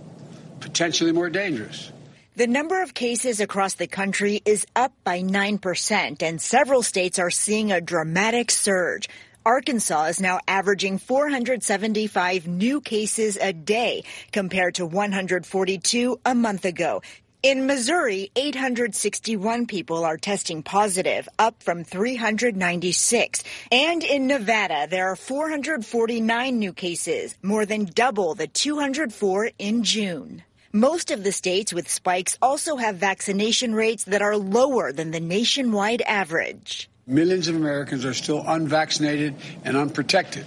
potentially 0.58 1.12
more 1.12 1.30
dangerous. 1.30 1.92
The 2.34 2.46
number 2.46 2.80
of 2.80 2.94
cases 2.94 3.40
across 3.40 3.74
the 3.74 3.86
country 3.86 4.40
is 4.46 4.64
up 4.74 4.94
by 5.04 5.20
9%, 5.20 6.22
and 6.22 6.40
several 6.40 6.82
states 6.82 7.18
are 7.18 7.30
seeing 7.30 7.70
a 7.70 7.82
dramatic 7.82 8.50
surge. 8.50 9.06
Arkansas 9.44 10.04
is 10.04 10.18
now 10.18 10.40
averaging 10.48 10.96
475 10.96 12.46
new 12.46 12.80
cases 12.80 13.36
a 13.36 13.52
day 13.52 14.04
compared 14.32 14.76
to 14.76 14.86
142 14.86 16.20
a 16.24 16.34
month 16.34 16.64
ago. 16.64 17.02
In 17.42 17.66
Missouri, 17.66 18.30
861 18.34 19.66
people 19.66 20.02
are 20.02 20.16
testing 20.16 20.62
positive, 20.62 21.28
up 21.38 21.62
from 21.62 21.84
396. 21.84 23.44
And 23.70 24.02
in 24.02 24.26
Nevada, 24.26 24.86
there 24.88 25.12
are 25.12 25.16
449 25.16 26.58
new 26.58 26.72
cases, 26.72 27.36
more 27.42 27.66
than 27.66 27.84
double 27.84 28.34
the 28.34 28.46
204 28.46 29.50
in 29.58 29.84
June. 29.84 30.44
Most 30.74 31.10
of 31.10 31.22
the 31.22 31.32
states 31.32 31.70
with 31.70 31.90
spikes 31.90 32.38
also 32.40 32.76
have 32.76 32.96
vaccination 32.96 33.74
rates 33.74 34.04
that 34.04 34.22
are 34.22 34.38
lower 34.38 34.90
than 34.90 35.10
the 35.10 35.20
nationwide 35.20 36.00
average. 36.00 36.88
Millions 37.06 37.46
of 37.46 37.56
Americans 37.56 38.06
are 38.06 38.14
still 38.14 38.42
unvaccinated 38.46 39.34
and 39.64 39.76
unprotected. 39.76 40.46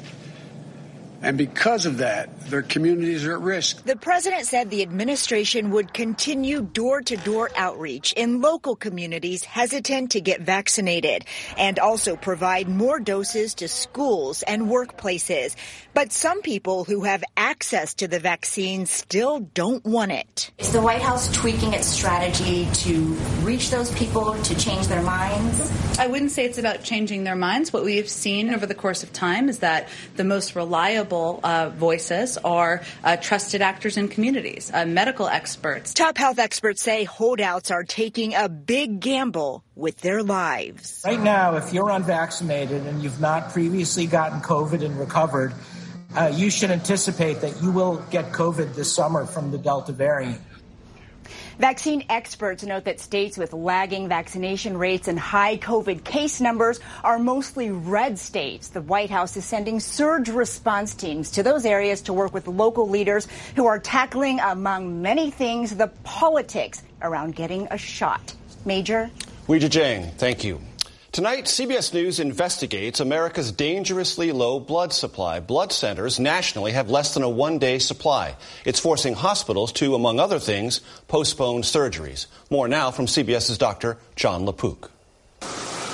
And 1.21 1.37
because 1.37 1.85
of 1.85 1.97
that, 1.97 2.49
their 2.49 2.61
communities 2.61 3.25
are 3.25 3.33
at 3.33 3.41
risk. 3.41 3.83
The 3.83 3.95
president 3.95 4.45
said 4.45 4.69
the 4.69 4.81
administration 4.81 5.71
would 5.71 5.93
continue 5.93 6.61
door 6.61 7.01
to 7.01 7.17
door 7.17 7.49
outreach 7.55 8.13
in 8.13 8.41
local 8.41 8.75
communities 8.75 9.43
hesitant 9.43 10.11
to 10.11 10.21
get 10.21 10.41
vaccinated 10.41 11.25
and 11.57 11.79
also 11.79 12.15
provide 12.15 12.67
more 12.67 12.99
doses 12.99 13.55
to 13.55 13.67
schools 13.67 14.43
and 14.43 14.63
workplaces. 14.63 15.55
But 15.95 16.11
some 16.11 16.41
people 16.41 16.83
who 16.83 17.05
have 17.05 17.23
access 17.37 17.93
to 17.95 18.09
the 18.09 18.19
vaccine 18.19 18.85
still 18.85 19.39
don't 19.39 19.85
want 19.85 20.11
it. 20.11 20.51
Is 20.57 20.73
the 20.73 20.81
White 20.81 21.01
House 21.01 21.31
tweaking 21.31 21.71
its 21.71 21.87
strategy 21.87 22.67
to 22.83 22.97
reach 23.43 23.69
those 23.69 23.93
people 23.93 24.33
to 24.33 24.55
change 24.55 24.87
their 24.87 25.01
minds? 25.01 25.97
I 25.97 26.07
wouldn't 26.07 26.31
say 26.31 26.43
it's 26.43 26.57
about 26.57 26.83
changing 26.83 27.23
their 27.23 27.37
minds. 27.37 27.71
What 27.71 27.85
we've 27.85 28.09
seen 28.09 28.53
over 28.53 28.65
the 28.65 28.75
course 28.75 29.03
of 29.03 29.13
time 29.13 29.47
is 29.47 29.59
that 29.59 29.87
the 30.17 30.25
most 30.25 30.53
reliable 30.53 31.39
uh, 31.45 31.69
voices 31.69 32.37
are 32.39 32.81
uh, 33.05 33.15
trusted 33.15 33.61
actors 33.61 33.95
in 33.95 34.09
communities, 34.09 34.69
uh, 34.73 34.85
medical 34.85 35.29
experts. 35.29 35.93
Top 35.93 36.17
health 36.17 36.39
experts 36.39 36.81
say 36.81 37.05
holdouts 37.05 37.71
are 37.71 37.85
taking 37.85 38.35
a 38.35 38.49
big 38.49 38.99
gamble 38.99 39.63
with 39.75 40.01
their 40.01 40.23
lives. 40.23 41.03
Right 41.05 41.21
now, 41.21 41.55
if 41.55 41.71
you're 41.71 41.89
unvaccinated 41.89 42.85
and 42.85 43.01
you've 43.01 43.21
not 43.21 43.53
previously 43.53 44.07
gotten 44.07 44.41
COVID 44.41 44.83
and 44.83 44.99
recovered, 44.99 45.53
uh, 46.15 46.31
you 46.33 46.49
should 46.49 46.71
anticipate 46.71 47.41
that 47.41 47.61
you 47.61 47.71
will 47.71 47.97
get 48.09 48.31
COVID 48.31 48.75
this 48.75 48.93
summer 48.93 49.25
from 49.25 49.51
the 49.51 49.57
Delta 49.57 49.91
variant. 49.91 50.41
Vaccine 51.59 52.03
experts 52.09 52.63
note 52.63 52.83
that 52.83 52.99
states 52.99 53.37
with 53.37 53.53
lagging 53.53 54.09
vaccination 54.09 54.77
rates 54.77 55.07
and 55.07 55.17
high 55.17 55.55
COVID 55.55 56.03
case 56.03 56.41
numbers 56.41 56.81
are 57.01 57.17
mostly 57.17 57.71
red 57.71 58.19
states. 58.19 58.69
The 58.69 58.81
White 58.81 59.09
House 59.09 59.37
is 59.37 59.45
sending 59.45 59.79
surge 59.79 60.27
response 60.27 60.93
teams 60.93 61.31
to 61.31 61.43
those 61.43 61.65
areas 61.65 62.01
to 62.03 62.13
work 62.13 62.33
with 62.33 62.47
local 62.47 62.89
leaders 62.89 63.29
who 63.55 63.67
are 63.67 63.79
tackling, 63.79 64.41
among 64.41 65.01
many 65.01 65.31
things, 65.31 65.73
the 65.73 65.87
politics 66.03 66.83
around 67.01 67.35
getting 67.35 67.69
a 67.71 67.77
shot. 67.77 68.35
Major? 68.65 69.09
Weijia 69.47 69.69
Jiang, 69.69 70.11
thank 70.15 70.43
you. 70.43 70.59
Tonight, 71.15 71.45
CBS 71.45 71.93
News 71.93 72.19
investigates 72.19 72.99
America's 72.99 73.49
dangerously 73.53 74.33
low 74.33 74.59
blood 74.59 74.91
supply. 74.91 75.39
Blood 75.39 75.71
centers 75.71 76.19
nationally 76.19 76.73
have 76.73 76.89
less 76.89 77.13
than 77.13 77.23
a 77.23 77.29
one 77.29 77.57
day 77.57 77.79
supply. 77.79 78.35
It's 78.65 78.81
forcing 78.81 79.13
hospitals 79.13 79.71
to, 79.79 79.95
among 79.95 80.19
other 80.19 80.39
things, 80.39 80.81
postpone 81.07 81.61
surgeries. 81.61 82.25
More 82.49 82.67
now 82.67 82.91
from 82.91 83.05
CBS's 83.05 83.57
Dr. 83.57 83.97
Jon 84.17 84.45
LaPook. 84.45 84.91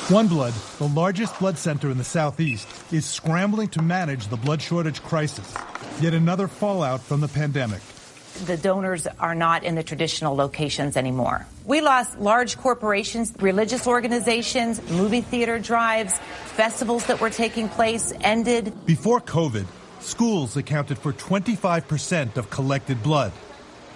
OneBlood, 0.09 0.79
the 0.79 0.87
largest 0.87 1.37
blood 1.37 1.59
center 1.59 1.91
in 1.91 1.99
the 1.99 2.03
Southeast, 2.03 2.67
is 2.91 3.05
scrambling 3.05 3.67
to 3.67 3.81
manage 3.83 4.27
the 4.27 4.37
blood 4.37 4.59
shortage 4.59 5.03
crisis. 5.03 5.55
Yet 5.99 6.15
another 6.15 6.47
fallout 6.47 6.99
from 6.99 7.21
the 7.21 7.27
pandemic 7.27 7.81
the 8.45 8.57
donors 8.57 9.07
are 9.19 9.35
not 9.35 9.63
in 9.63 9.75
the 9.75 9.83
traditional 9.83 10.35
locations 10.35 10.97
anymore. 10.97 11.45
We 11.65 11.81
lost 11.81 12.19
large 12.19 12.57
corporations, 12.57 13.33
religious 13.39 13.87
organizations, 13.87 14.81
movie 14.89 15.21
theater 15.21 15.59
drives, 15.59 16.17
festivals 16.55 17.05
that 17.05 17.21
were 17.21 17.29
taking 17.29 17.69
place 17.69 18.13
ended. 18.21 18.73
Before 18.85 19.21
COVID, 19.21 19.65
schools 19.99 20.57
accounted 20.57 20.97
for 20.97 21.13
25% 21.13 22.37
of 22.37 22.49
collected 22.49 23.01
blood. 23.03 23.31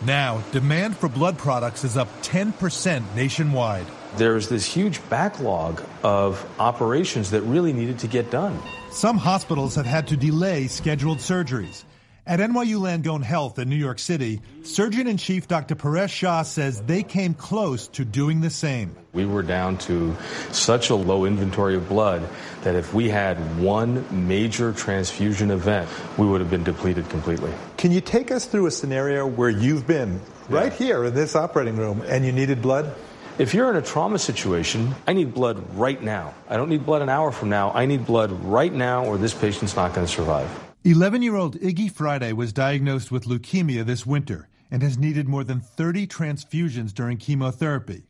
Now, 0.03 0.43
demand 0.51 0.97
for 0.97 1.07
blood 1.07 1.37
products 1.37 1.83
is 1.83 1.97
up 1.97 2.09
10% 2.21 3.15
nationwide. 3.15 3.85
There's 4.17 4.49
this 4.49 4.65
huge 4.65 4.99
backlog 5.09 5.83
of 6.03 6.45
operations 6.59 7.31
that 7.31 7.41
really 7.41 7.73
needed 7.73 7.99
to 7.99 8.07
get 8.07 8.29
done. 8.29 8.59
Some 8.91 9.17
hospitals 9.17 9.75
have 9.75 9.85
had 9.85 10.07
to 10.07 10.17
delay 10.17 10.67
scheduled 10.67 11.19
surgeries. 11.19 11.83
At 12.27 12.39
NYU 12.39 12.79
Langone 12.79 13.23
Health 13.23 13.59
in 13.59 13.69
New 13.69 13.75
York 13.75 13.99
City, 13.99 14.41
Surgeon 14.63 15.05
in 15.05 15.17
Chief 15.17 15.47
Dr. 15.47 15.75
Paresh 15.75 16.09
Shah 16.09 16.41
says 16.41 16.81
they 16.81 17.03
came 17.03 17.35
close 17.35 17.87
to 17.89 18.03
doing 18.03 18.41
the 18.41 18.49
same. 18.49 18.95
We 19.13 19.27
were 19.27 19.43
down 19.43 19.77
to 19.85 20.15
such 20.51 20.89
a 20.89 20.95
low 20.95 21.25
inventory 21.25 21.75
of 21.75 21.87
blood 21.87 22.27
that 22.63 22.73
if 22.73 22.95
we 22.95 23.09
had 23.09 23.37
one 23.61 24.27
major 24.27 24.73
transfusion 24.73 25.51
event, 25.51 25.87
we 26.17 26.25
would 26.25 26.41
have 26.41 26.49
been 26.49 26.63
depleted 26.63 27.07
completely. 27.09 27.53
Can 27.77 27.91
you 27.91 28.01
take 28.01 28.31
us 28.31 28.47
through 28.47 28.65
a 28.65 28.71
scenario 28.71 29.27
where 29.27 29.51
you've 29.51 29.85
been 29.85 30.19
yeah. 30.49 30.57
right 30.57 30.73
here 30.73 31.05
in 31.05 31.13
this 31.13 31.35
operating 31.35 31.75
room 31.75 32.01
and 32.07 32.25
you 32.25 32.31
needed 32.31 32.59
blood? 32.59 32.91
If 33.37 33.53
you're 33.53 33.69
in 33.69 33.75
a 33.75 33.83
trauma 33.83 34.17
situation, 34.17 34.95
I 35.05 35.13
need 35.13 35.35
blood 35.35 35.77
right 35.77 36.01
now. 36.01 36.33
I 36.49 36.57
don't 36.57 36.69
need 36.69 36.87
blood 36.87 37.03
an 37.03 37.09
hour 37.09 37.31
from 37.31 37.49
now. 37.49 37.71
I 37.71 37.85
need 37.85 38.07
blood 38.07 38.31
right 38.31 38.73
now, 38.73 39.05
or 39.05 39.19
this 39.19 39.35
patient's 39.35 39.75
not 39.75 39.93
going 39.93 40.07
to 40.07 40.11
survive. 40.11 40.49
11 40.87 41.23
year 41.23 41.35
old 41.35 41.59
Iggy 41.61 41.91
Friday 41.91 42.31
was 42.31 42.53
diagnosed 42.53 43.11
with 43.11 43.25
leukemia 43.25 43.83
this 43.83 44.05
winter 44.05 44.47
and 44.69 44.83
has 44.83 44.99
needed 44.99 45.27
more 45.27 45.43
than 45.43 45.59
30 45.59 46.05
transfusions 46.05 46.93
during 46.93 47.17
chemotherapy. 47.17 48.03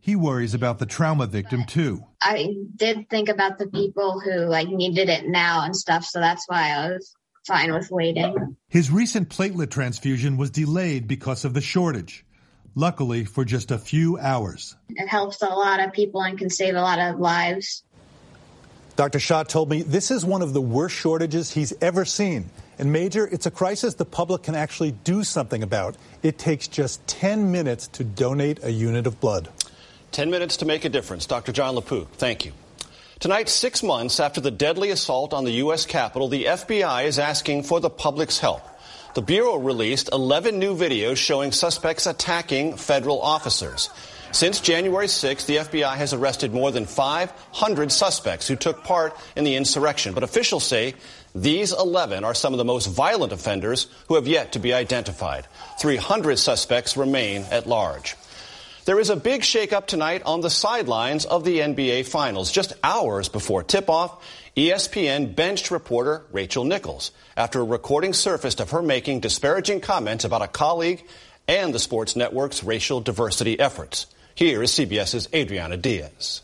He 0.00 0.16
worries 0.16 0.54
about 0.54 0.78
the 0.78 0.86
trauma 0.86 1.26
victim 1.26 1.64
too. 1.66 2.02
I 2.22 2.54
did 2.76 3.10
think 3.10 3.28
about 3.28 3.58
the 3.58 3.66
people 3.66 4.20
who 4.20 4.46
like 4.46 4.68
needed 4.68 5.10
it 5.10 5.28
now 5.28 5.66
and 5.66 5.76
stuff, 5.76 6.06
so 6.06 6.18
that's 6.18 6.48
why 6.48 6.70
I 6.70 6.92
was 6.92 7.14
fine 7.46 7.70
with 7.74 7.90
waiting. 7.90 8.56
His 8.68 8.90
recent 8.90 9.28
platelet 9.28 9.70
transfusion 9.70 10.38
was 10.38 10.50
delayed 10.50 11.06
because 11.06 11.44
of 11.44 11.52
the 11.52 11.60
shortage. 11.60 12.24
Luckily, 12.74 13.26
for 13.26 13.44
just 13.44 13.70
a 13.70 13.76
few 13.76 14.16
hours. 14.16 14.76
It 14.88 15.08
helps 15.08 15.42
a 15.42 15.46
lot 15.46 15.78
of 15.78 15.92
people 15.92 16.22
and 16.22 16.38
can 16.38 16.48
save 16.48 16.74
a 16.74 16.80
lot 16.80 16.98
of 16.98 17.20
lives. 17.20 17.84
Dr. 18.96 19.18
Shah 19.18 19.42
told 19.42 19.70
me 19.70 19.82
this 19.82 20.10
is 20.10 20.24
one 20.24 20.40
of 20.40 20.52
the 20.52 20.60
worst 20.60 20.94
shortages 20.94 21.52
he's 21.52 21.72
ever 21.80 22.04
seen. 22.04 22.48
And 22.78 22.92
Major, 22.92 23.26
it's 23.26 23.46
a 23.46 23.50
crisis 23.50 23.94
the 23.94 24.04
public 24.04 24.44
can 24.44 24.54
actually 24.54 24.92
do 24.92 25.24
something 25.24 25.62
about. 25.62 25.96
It 26.22 26.38
takes 26.38 26.68
just 26.68 27.04
10 27.08 27.50
minutes 27.50 27.88
to 27.88 28.04
donate 28.04 28.62
a 28.62 28.70
unit 28.70 29.06
of 29.06 29.20
blood. 29.20 29.48
10 30.12 30.30
minutes 30.30 30.58
to 30.58 30.64
make 30.64 30.84
a 30.84 30.88
difference. 30.88 31.26
Dr. 31.26 31.50
Jon 31.50 31.74
LaPook, 31.74 32.08
thank 32.12 32.44
you. 32.44 32.52
Tonight, 33.18 33.48
six 33.48 33.82
months 33.82 34.20
after 34.20 34.40
the 34.40 34.50
deadly 34.50 34.90
assault 34.90 35.32
on 35.32 35.44
the 35.44 35.52
U.S. 35.52 35.86
Capitol, 35.86 36.28
the 36.28 36.44
FBI 36.44 37.04
is 37.06 37.18
asking 37.18 37.64
for 37.64 37.80
the 37.80 37.90
public's 37.90 38.38
help. 38.38 38.62
The 39.14 39.22
Bureau 39.22 39.56
released 39.56 40.10
11 40.12 40.58
new 40.58 40.76
videos 40.76 41.16
showing 41.16 41.52
suspects 41.52 42.06
attacking 42.06 42.76
federal 42.76 43.22
officers. 43.22 43.88
Since 44.34 44.62
January 44.62 45.06
6, 45.06 45.44
the 45.44 45.58
FBI 45.58 45.94
has 45.94 46.12
arrested 46.12 46.52
more 46.52 46.72
than 46.72 46.86
500 46.86 47.92
suspects 47.92 48.48
who 48.48 48.56
took 48.56 48.82
part 48.82 49.16
in 49.36 49.44
the 49.44 49.54
insurrection. 49.54 50.12
But 50.12 50.24
officials 50.24 50.64
say 50.64 50.96
these 51.36 51.72
11 51.72 52.24
are 52.24 52.34
some 52.34 52.52
of 52.52 52.58
the 52.58 52.64
most 52.64 52.86
violent 52.86 53.32
offenders 53.32 53.86
who 54.08 54.16
have 54.16 54.26
yet 54.26 54.50
to 54.54 54.58
be 54.58 54.74
identified. 54.74 55.46
300 55.80 56.36
suspects 56.36 56.96
remain 56.96 57.44
at 57.52 57.68
large. 57.68 58.16
There 58.86 58.98
is 58.98 59.08
a 59.08 59.14
big 59.14 59.42
shakeup 59.42 59.86
tonight 59.86 60.22
on 60.26 60.40
the 60.40 60.50
sidelines 60.50 61.24
of 61.24 61.44
the 61.44 61.60
NBA 61.60 62.04
Finals. 62.08 62.50
Just 62.50 62.72
hours 62.82 63.28
before 63.28 63.62
tip-off, 63.62 64.20
ESPN 64.56 65.36
benched 65.36 65.70
reporter 65.70 66.24
Rachel 66.32 66.64
Nichols 66.64 67.12
after 67.36 67.60
a 67.60 67.64
recording 67.64 68.12
surfaced 68.12 68.58
of 68.58 68.72
her 68.72 68.82
making 68.82 69.20
disparaging 69.20 69.80
comments 69.80 70.24
about 70.24 70.42
a 70.42 70.48
colleague 70.48 71.06
and 71.46 71.72
the 71.72 71.78
sports 71.78 72.16
network's 72.16 72.64
racial 72.64 73.00
diversity 73.00 73.60
efforts. 73.60 74.08
Here 74.36 74.64
is 74.64 74.72
CBS's 74.72 75.28
Adriana 75.32 75.76
Diaz. 75.76 76.42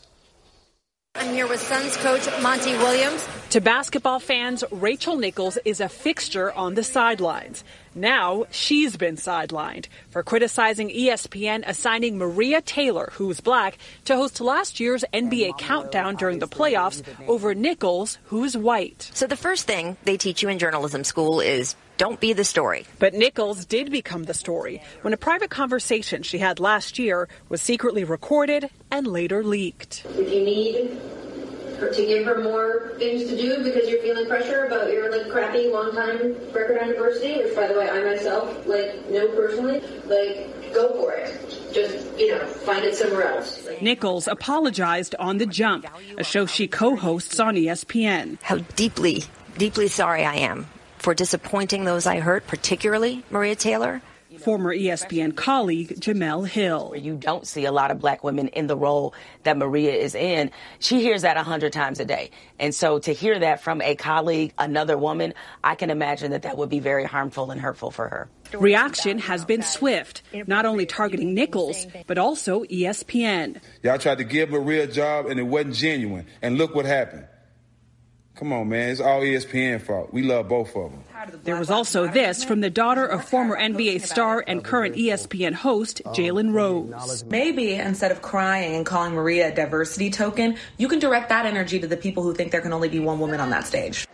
I'm 1.17 1.35
here 1.35 1.49
with 1.49 1.61
Suns 1.61 1.97
coach 1.97 2.25
Monty 2.41 2.71
Williams. 2.75 3.27
To 3.51 3.61
basketball 3.61 4.21
fans, 4.21 4.63
Rachel 4.71 5.17
Nichols 5.17 5.59
is 5.65 5.81
a 5.81 5.89
fixture 5.89 6.53
on 6.53 6.75
the 6.75 6.85
sidelines. 6.85 7.65
Now 7.97 8.45
she's 8.53 8.97
been 8.97 9.17
sidelined 9.17 9.87
for 10.11 10.23
criticizing 10.23 10.91
ESPN 10.91 11.65
assigning 11.67 12.17
Maria 12.17 12.61
Taylor, 12.63 13.11
who's 13.15 13.41
black, 13.41 13.77
to 14.05 14.15
host 14.15 14.41
last 14.41 14.79
year's 14.79 15.05
NBA 15.13 15.59
countdown 15.59 16.15
during 16.15 16.39
the 16.39 16.47
playoffs 16.47 17.03
over 17.27 17.57
Nichols, 17.57 18.19
who's 18.27 18.57
white. 18.57 19.11
So 19.13 19.27
the 19.27 19.35
first 19.37 19.67
thing 19.67 19.97
they 20.05 20.17
teach 20.17 20.43
you 20.45 20.49
in 20.49 20.61
journalism 20.61 21.03
school 21.03 21.41
is 21.41 21.75
don't 22.01 22.19
be 22.19 22.33
the 22.33 22.45
story. 22.45 22.87
But 22.99 23.13
Nichols 23.13 23.67
did 23.67 23.91
become 23.91 24.25
the 24.25 24.33
story 24.33 24.81
when 25.03 25.13
a 25.13 25.19
private 25.19 25.51
conversation 25.51 26.23
she 26.23 26.39
had 26.39 26.59
last 26.59 26.99
year 26.99 27.29
was 27.51 27.61
secretly 27.61 28.05
recorded 28.05 28.71
and 28.91 29.07
later 29.07 29.45
leaked. 29.45 30.07
If 30.17 30.33
you 30.33 30.43
need 30.43 30.99
to 31.79 32.07
give 32.07 32.25
her 32.25 32.43
more 32.43 32.95
things 32.99 33.29
to 33.29 33.37
do 33.37 33.63
because 33.63 33.87
you're 33.87 34.01
feeling 34.01 34.27
pressure 34.27 34.65
about 34.65 34.91
your 34.91 35.15
like 35.15 35.31
crappy 35.31 35.69
long 35.69 35.93
time 35.93 36.37
record 36.55 36.79
on 36.81 36.89
diversity, 36.89 37.37
which 37.43 37.55
by 37.55 37.67
the 37.67 37.75
way 37.75 37.91
I 37.91 38.03
myself 38.03 38.67
like 38.67 39.11
know 39.11 39.29
personally, 39.37 39.83
like 40.07 40.73
go 40.73 40.95
for 40.95 41.13
it. 41.13 41.75
Just, 41.75 42.19
you 42.19 42.31
know, 42.31 42.47
find 42.47 42.83
it 42.83 42.97
somewhere 42.97 43.29
else. 43.29 43.69
Nichols 43.83 44.27
apologized 44.27 45.15
on 45.19 45.37
The 45.37 45.45
Jump, 45.45 45.87
a 46.17 46.25
show 46.25 46.47
she 46.47 46.67
co-hosts 46.67 47.39
on 47.39 47.57
ESPN. 47.57 48.39
How 48.41 48.57
deeply, 48.75 49.25
deeply 49.59 49.89
sorry 49.89 50.25
I 50.25 50.37
am 50.37 50.67
for 51.01 51.15
disappointing 51.15 51.85
those 51.85 52.07
I 52.07 52.21
hurt, 52.21 52.47
particularly 52.47 53.25
Maria 53.31 53.57
Taylor 53.57 54.03
former 54.39 54.75
ESPN 54.75 55.35
colleague 55.35 56.01
Jemele 56.01 56.47
Hill. 56.47 56.95
You 56.97 57.17
don't 57.17 57.47
see 57.47 57.65
a 57.65 57.73
lot 57.73 57.91
of 57.91 57.99
black 57.99 58.23
women 58.23 58.49
in 58.49 58.67
the 58.67 58.77
role 58.77 59.15
that 59.43 59.57
Maria 59.57 59.93
is 59.93 60.15
in. 60.15 60.51
She 60.79 61.01
hears 61.01 61.23
that 61.23 61.37
a 61.37 61.43
hundred 61.43 61.73
times 61.73 62.01
a 62.01 62.05
day. 62.05 62.31
And 62.59 62.75
so 62.75 62.99
to 63.01 63.13
hear 63.13 63.39
that 63.39 63.63
from 63.63 63.83
a 63.83 63.97
colleague, 63.97 64.53
another 64.59 64.97
woman, 64.97 65.35
I 65.65 65.75
can 65.75 65.91
imagine 65.91 66.31
that 66.31 66.43
that 66.43 66.57
would 66.57 66.71
be 66.71 66.81
very 66.81 67.05
harmful 67.05 67.51
and 67.51 67.61
hurtful 67.61 67.91
for 67.91 68.09
her. 68.09 68.29
Reaction 68.57 69.19
has 69.19 69.45
been 69.45 69.63
swift, 69.63 70.23
not 70.47 70.67
only 70.67 70.87
targeting 70.87 71.35
Nichols, 71.35 71.87
but 72.07 72.19
also 72.19 72.65
ESPN. 72.65 73.61
Y'all 73.83 73.99
tried 73.99 74.19
to 74.19 74.25
give 74.25 74.51
Maria 74.51 74.85
a 74.85 74.87
job 74.87 75.27
and 75.27 75.39
it 75.39 75.45
wasn't 75.45 75.75
genuine. 75.75 76.27
And 76.43 76.57
look 76.59 76.75
what 76.75 76.87
happened. 76.87 77.27
Come 78.41 78.55
on, 78.55 78.71
man. 78.71 78.89
It's 78.89 79.03
all 79.03 79.21
ESPN 79.21 79.83
fault. 79.83 80.15
We 80.15 80.23
love 80.23 80.49
both 80.49 80.75
of 80.75 80.93
them. 80.93 81.05
There 81.45 81.59
was 81.59 81.71
also 81.71 82.09
this 82.09 82.43
from 82.43 82.63
the 82.63 82.71
daughter 82.71 83.05
of 83.05 83.23
former 83.23 83.55
NBA 83.55 84.01
star 84.01 84.43
and 84.47 84.65
current 84.65 84.97
ESPN 84.97 85.53
host 85.53 86.01
Jalen 86.07 86.55
Rose. 86.55 87.23
Maybe 87.27 87.75
instead 87.75 88.11
of 88.11 88.23
crying 88.23 88.77
and 88.77 88.87
calling 88.87 89.13
Maria 89.13 89.53
a 89.53 89.55
diversity 89.55 90.09
token, 90.09 90.57
you 90.79 90.89
can 90.89 91.01
direct 91.01 91.29
that 91.29 91.45
energy 91.45 91.79
to 91.81 91.87
the 91.87 91.99
people 91.99 92.23
who 92.23 92.33
think 92.33 92.51
there 92.51 92.63
can 92.63 92.73
only 92.73 92.89
be 92.89 92.99
one 92.99 93.21
woman 93.21 93.41
on 93.41 93.51
that 93.51 93.67
stage. 93.67 94.07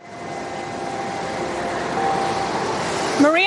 Maria 3.21 3.46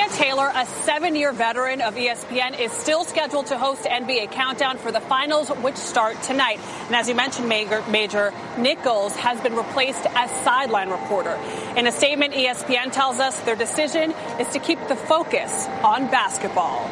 a 0.61 0.65
seven 0.83 1.15
year 1.15 1.31
veteran 1.31 1.81
of 1.81 1.95
ESPN, 1.95 2.59
is 2.59 2.71
still 2.71 3.03
scheduled 3.03 3.47
to 3.47 3.57
host 3.57 3.81
NBA 3.83 4.31
Countdown 4.31 4.77
for 4.77 4.91
the 4.91 4.99
finals, 4.99 5.49
which 5.49 5.75
start 5.75 6.21
tonight. 6.21 6.59
And 6.85 6.95
as 6.95 7.09
you 7.09 7.15
mentioned, 7.15 7.49
Major, 7.49 7.83
Major 7.89 8.31
Nichols 8.59 9.15
has 9.15 9.41
been 9.41 9.55
replaced 9.55 10.05
as 10.05 10.29
sideline 10.43 10.91
reporter. 10.91 11.33
In 11.75 11.87
a 11.87 11.91
statement, 11.91 12.35
ESPN 12.35 12.91
tells 12.91 13.19
us 13.19 13.39
their 13.39 13.55
decision 13.55 14.11
is 14.39 14.47
to 14.49 14.59
keep 14.59 14.77
the 14.87 14.95
focus 14.95 15.65
on 15.83 16.11
basketball. 16.11 16.87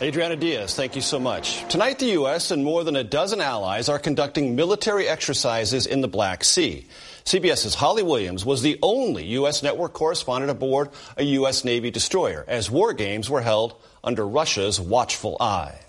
Adriana 0.00 0.36
Diaz, 0.36 0.74
thank 0.74 0.96
you 0.96 1.02
so 1.02 1.20
much. 1.20 1.68
Tonight, 1.68 1.98
the 1.98 2.12
U.S. 2.18 2.50
and 2.50 2.64
more 2.64 2.82
than 2.82 2.96
a 2.96 3.04
dozen 3.04 3.42
allies 3.42 3.90
are 3.90 3.98
conducting 3.98 4.56
military 4.56 5.06
exercises 5.06 5.86
in 5.86 6.00
the 6.00 6.08
Black 6.08 6.44
Sea. 6.44 6.86
CBS's 7.24 7.74
Holly 7.74 8.02
Williams 8.02 8.44
was 8.44 8.60
the 8.60 8.78
only 8.82 9.24
U.S. 9.38 9.62
network 9.62 9.94
correspondent 9.94 10.50
aboard 10.50 10.90
a 11.16 11.24
U.S. 11.38 11.64
Navy 11.64 11.90
destroyer 11.90 12.44
as 12.46 12.70
war 12.70 12.92
games 12.92 13.30
were 13.30 13.40
held 13.40 13.74
under 14.04 14.28
Russia's 14.28 14.78
watchful 14.78 15.38
eye. 15.40 15.80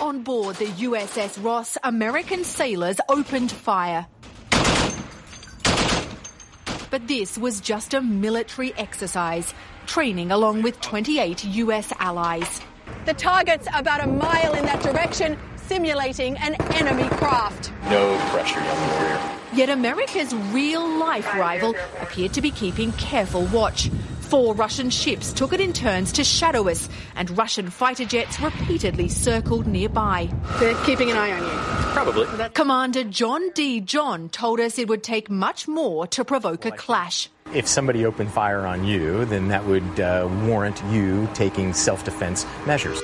On 0.00 0.24
board 0.24 0.56
the 0.56 0.66
USS 0.66 1.42
Ross, 1.42 1.78
American 1.84 2.42
sailors 2.42 2.96
opened 3.08 3.52
fire. 3.52 4.08
But 6.90 7.06
this 7.06 7.38
was 7.38 7.60
just 7.60 7.94
a 7.94 8.00
military 8.00 8.74
exercise, 8.74 9.54
training 9.86 10.32
along 10.32 10.62
with 10.62 10.80
28 10.80 11.44
US 11.44 11.92
allies. 12.00 12.60
The 13.06 13.14
target's 13.14 13.68
about 13.72 14.02
a 14.02 14.08
mile 14.08 14.54
in 14.54 14.64
that 14.64 14.82
direction, 14.82 15.38
simulating 15.56 16.36
an 16.38 16.54
enemy 16.74 17.08
craft. 17.16 17.70
No 17.88 18.18
pressure, 18.30 18.58
young 18.60 18.90
warrior. 18.90 19.33
Yet 19.54 19.70
America's 19.70 20.34
real 20.34 20.84
life 20.98 21.32
rival 21.34 21.76
appeared 22.00 22.32
to 22.32 22.42
be 22.42 22.50
keeping 22.50 22.90
careful 22.92 23.44
watch. 23.46 23.88
Four 24.22 24.52
Russian 24.54 24.90
ships 24.90 25.32
took 25.32 25.52
it 25.52 25.60
in 25.60 25.72
turns 25.72 26.10
to 26.12 26.24
shadow 26.24 26.68
us, 26.68 26.88
and 27.14 27.30
Russian 27.38 27.70
fighter 27.70 28.04
jets 28.04 28.40
repeatedly 28.40 29.08
circled 29.08 29.68
nearby. 29.68 30.28
They're 30.58 30.74
keeping 30.84 31.12
an 31.12 31.16
eye 31.16 31.30
on 31.30 31.42
you. 31.42 31.58
Probably. 31.92 32.48
Commander 32.48 33.04
John 33.04 33.50
D. 33.50 33.80
John 33.80 34.28
told 34.28 34.58
us 34.58 34.76
it 34.76 34.88
would 34.88 35.04
take 35.04 35.30
much 35.30 35.68
more 35.68 36.08
to 36.08 36.24
provoke 36.24 36.64
a 36.64 36.72
clash. 36.72 37.28
If 37.54 37.68
somebody 37.68 38.04
opened 38.06 38.32
fire 38.32 38.66
on 38.66 38.84
you, 38.84 39.24
then 39.26 39.48
that 39.48 39.64
would 39.66 40.00
uh, 40.00 40.28
warrant 40.46 40.82
you 40.90 41.28
taking 41.34 41.72
self 41.72 42.04
defense 42.04 42.44
measures. 42.66 43.00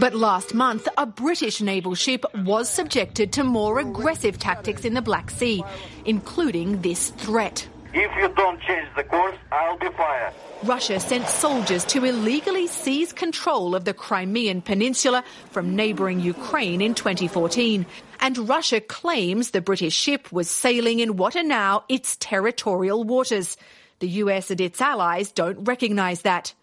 But 0.00 0.14
last 0.14 0.54
month, 0.54 0.88
a 0.96 1.06
British 1.06 1.60
naval 1.60 1.94
ship 1.94 2.24
was 2.34 2.68
subjected 2.68 3.32
to 3.34 3.44
more 3.44 3.78
aggressive 3.78 4.38
tactics 4.38 4.84
in 4.84 4.94
the 4.94 5.02
Black 5.02 5.30
Sea, 5.30 5.62
including 6.04 6.80
this 6.80 7.10
threat. 7.10 7.68
If 7.94 8.10
you 8.16 8.28
don't 8.30 8.58
change 8.62 8.88
the 8.96 9.04
course, 9.04 9.36
I'll 9.50 9.76
be 9.76 9.88
fired. 9.90 10.32
Russia 10.62 10.98
sent 10.98 11.26
soldiers 11.26 11.84
to 11.86 12.04
illegally 12.04 12.66
seize 12.66 13.12
control 13.12 13.74
of 13.74 13.84
the 13.84 13.92
Crimean 13.92 14.62
Peninsula 14.62 15.22
from 15.50 15.76
neighbouring 15.76 16.20
Ukraine 16.20 16.80
in 16.80 16.94
2014. 16.94 17.84
And 18.20 18.48
Russia 18.48 18.80
claims 18.80 19.50
the 19.50 19.60
British 19.60 19.94
ship 19.94 20.32
was 20.32 20.48
sailing 20.48 21.00
in 21.00 21.16
what 21.16 21.36
are 21.36 21.42
now 21.42 21.84
its 21.90 22.16
territorial 22.16 23.04
waters. 23.04 23.58
The 23.98 24.08
US 24.08 24.50
and 24.50 24.60
its 24.60 24.80
allies 24.80 25.30
don't 25.30 25.64
recognise 25.64 26.22
that. 26.22 26.54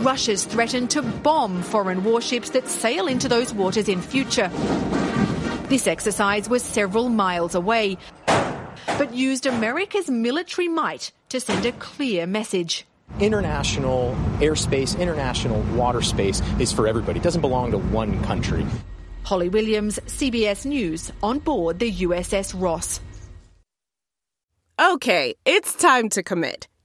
Russia's 0.00 0.44
threatened 0.44 0.90
to 0.90 1.02
bomb 1.02 1.62
foreign 1.62 2.04
warships 2.04 2.50
that 2.50 2.68
sail 2.68 3.06
into 3.06 3.28
those 3.28 3.52
waters 3.52 3.88
in 3.88 4.00
future. 4.00 4.48
This 5.68 5.86
exercise 5.86 6.48
was 6.48 6.62
several 6.62 7.08
miles 7.08 7.54
away, 7.54 7.98
but 8.26 9.14
used 9.14 9.46
America's 9.46 10.10
military 10.10 10.68
might 10.68 11.12
to 11.28 11.40
send 11.40 11.64
a 11.66 11.72
clear 11.72 12.26
message. 12.26 12.86
International 13.18 14.16
airspace, 14.38 14.98
international 14.98 15.60
water 15.76 16.02
space 16.02 16.40
is 16.58 16.72
for 16.72 16.86
everybody. 16.86 17.18
It 17.20 17.22
doesn't 17.22 17.40
belong 17.40 17.72
to 17.72 17.78
one 17.78 18.22
country. 18.24 18.64
Holly 19.24 19.48
Williams, 19.48 19.98
CBS 20.06 20.64
News, 20.64 21.12
on 21.22 21.38
board 21.38 21.78
the 21.78 21.92
USS 21.92 22.54
Ross. 22.58 23.00
Okay, 24.80 25.34
it's 25.44 25.74
time 25.74 26.08
to 26.10 26.22
commit. 26.22 26.66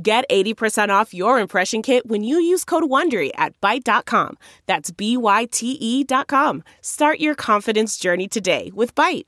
Get 0.00 0.24
80% 0.30 0.88
off 0.88 1.12
your 1.12 1.38
impression 1.38 1.82
kit 1.82 2.06
when 2.06 2.24
you 2.24 2.36
use 2.40 2.64
code 2.64 2.84
WONDERY 2.84 3.30
at 3.34 3.60
Byte.com. 3.60 4.38
That's 4.66 4.90
B-Y-T-E 4.90 6.04
dot 6.04 6.28
com. 6.28 6.64
Start 6.80 7.20
your 7.20 7.34
confidence 7.34 7.98
journey 7.98 8.26
today 8.26 8.70
with 8.74 8.94
Byte. 8.94 9.26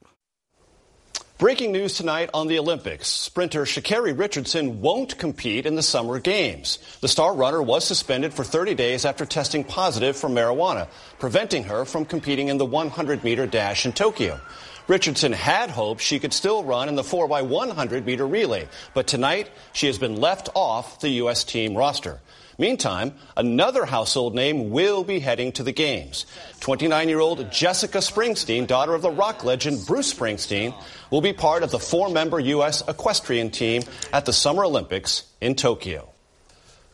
Breaking 1.37 1.73
news 1.73 1.95
tonight 1.97 2.31
on 2.33 2.47
the 2.47 2.61
Olympics. 2.61 3.09
Sprinter 3.09 3.65
Sha'Carri 3.65 4.17
Richardson 4.17 4.81
won't 4.81 5.19
compete 5.19 5.67
in 5.67 5.75
the 5.75 5.83
Summer 5.83 6.21
Games. 6.21 6.79
The 7.01 7.09
star 7.09 7.35
runner 7.35 7.61
was 7.61 7.85
suspended 7.85 8.33
for 8.33 8.45
30 8.45 8.75
days 8.75 9.05
after 9.05 9.27
testing 9.27 9.65
positive 9.65 10.17
for 10.17 10.29
marijuana, 10.29 10.87
preventing 11.19 11.65
her 11.65 11.85
from 11.85 12.05
competing 12.05 12.49
in 12.49 12.57
the 12.57 12.65
100 12.65 13.25
meter 13.25 13.47
dash 13.49 13.85
in 13.85 13.93
Tokyo. 13.93 14.41
Richardson 14.87 15.33
had 15.33 15.71
hoped 15.71 16.03
she 16.03 16.19
could 16.19 16.35
still 16.35 16.63
run 16.63 16.89
in 16.89 16.95
the 16.95 17.03
4x100 17.03 18.05
meter 18.05 18.27
relay, 18.27 18.69
but 18.93 19.07
tonight 19.07 19.51
she 19.73 19.87
has 19.87 19.99
been 19.99 20.21
left 20.21 20.51
off 20.55 21.01
the 21.01 21.09
U.S. 21.09 21.45
team 21.45 21.75
roster. 21.75 22.21
Meantime, 22.59 23.15
another 23.37 23.85
household 23.85 24.35
name 24.35 24.71
will 24.71 25.03
be 25.03 25.19
heading 25.19 25.53
to 25.53 25.63
the 25.63 25.73
games. 25.73 26.27
29 26.61 27.09
year 27.09 27.19
old 27.19 27.51
Jessica 27.51 27.99
Springsteen, 27.99 28.67
daughter 28.67 28.95
of 28.95 29.03
the 29.03 29.11
rock 29.11 29.43
legend 29.43 29.85
Bruce 29.87 30.13
Springsteen, 30.13 30.75
will 31.11 31.23
be 31.23 31.33
part 31.33 31.63
of 31.63 31.71
the 31.71 31.79
four 31.79 32.11
member 32.11 32.39
U.S. 32.39 32.83
equestrian 32.87 33.51
team 33.51 33.83
at 34.13 34.27
the 34.27 34.33
Summer 34.33 34.65
Olympics 34.65 35.25
in 35.41 35.55
Tokyo. 35.57 36.14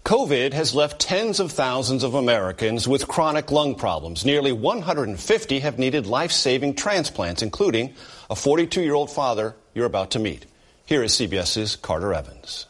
COVID 0.05 0.55
has 0.55 0.75
left 0.75 0.99
tens 0.99 1.41
of 1.41 1.53
thousands 1.53 2.03
of 2.03 2.15
Americans 2.15 2.89
with 2.89 3.07
chronic 3.07 3.51
lung 3.51 3.75
problems. 3.75 4.25
Nearly 4.25 4.51
150 4.51 5.59
have 5.61 5.79
needed 5.79 6.07
life 6.07 6.33
saving 6.33 6.75
transplants, 6.75 7.43
including 7.43 7.95
a 8.31 8.35
42 8.35 8.81
year 8.81 8.95
old 8.95 9.11
father 9.11 9.55
you're 9.75 9.87
about 9.87 10.13
to 10.13 10.19
meet. 10.19 10.47
Here 10.87 11.03
is 11.03 11.13
CBS's 11.13 11.77
Carter 11.77 12.15
Evans. 12.15 12.67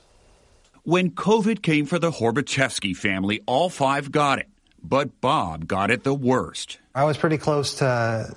When 0.83 1.13
COVID 1.13 1.63
came 1.63 1.87
for 1.87 1.99
the 1.99 2.11
Horbachevsky 2.11 2.97
family, 2.97 3.43
all 3.47 3.71
five 3.71 4.11
got 4.11 4.41
it. 4.41 4.49
But 4.83 5.21
Bob 5.21 5.69
got 5.69 5.91
it 5.91 6.05
the 6.05 6.15
worst. 6.15 6.79
I 6.95 7.05
was 7.05 7.17
pretty 7.17 7.39
close 7.39 7.77
to 7.77 8.35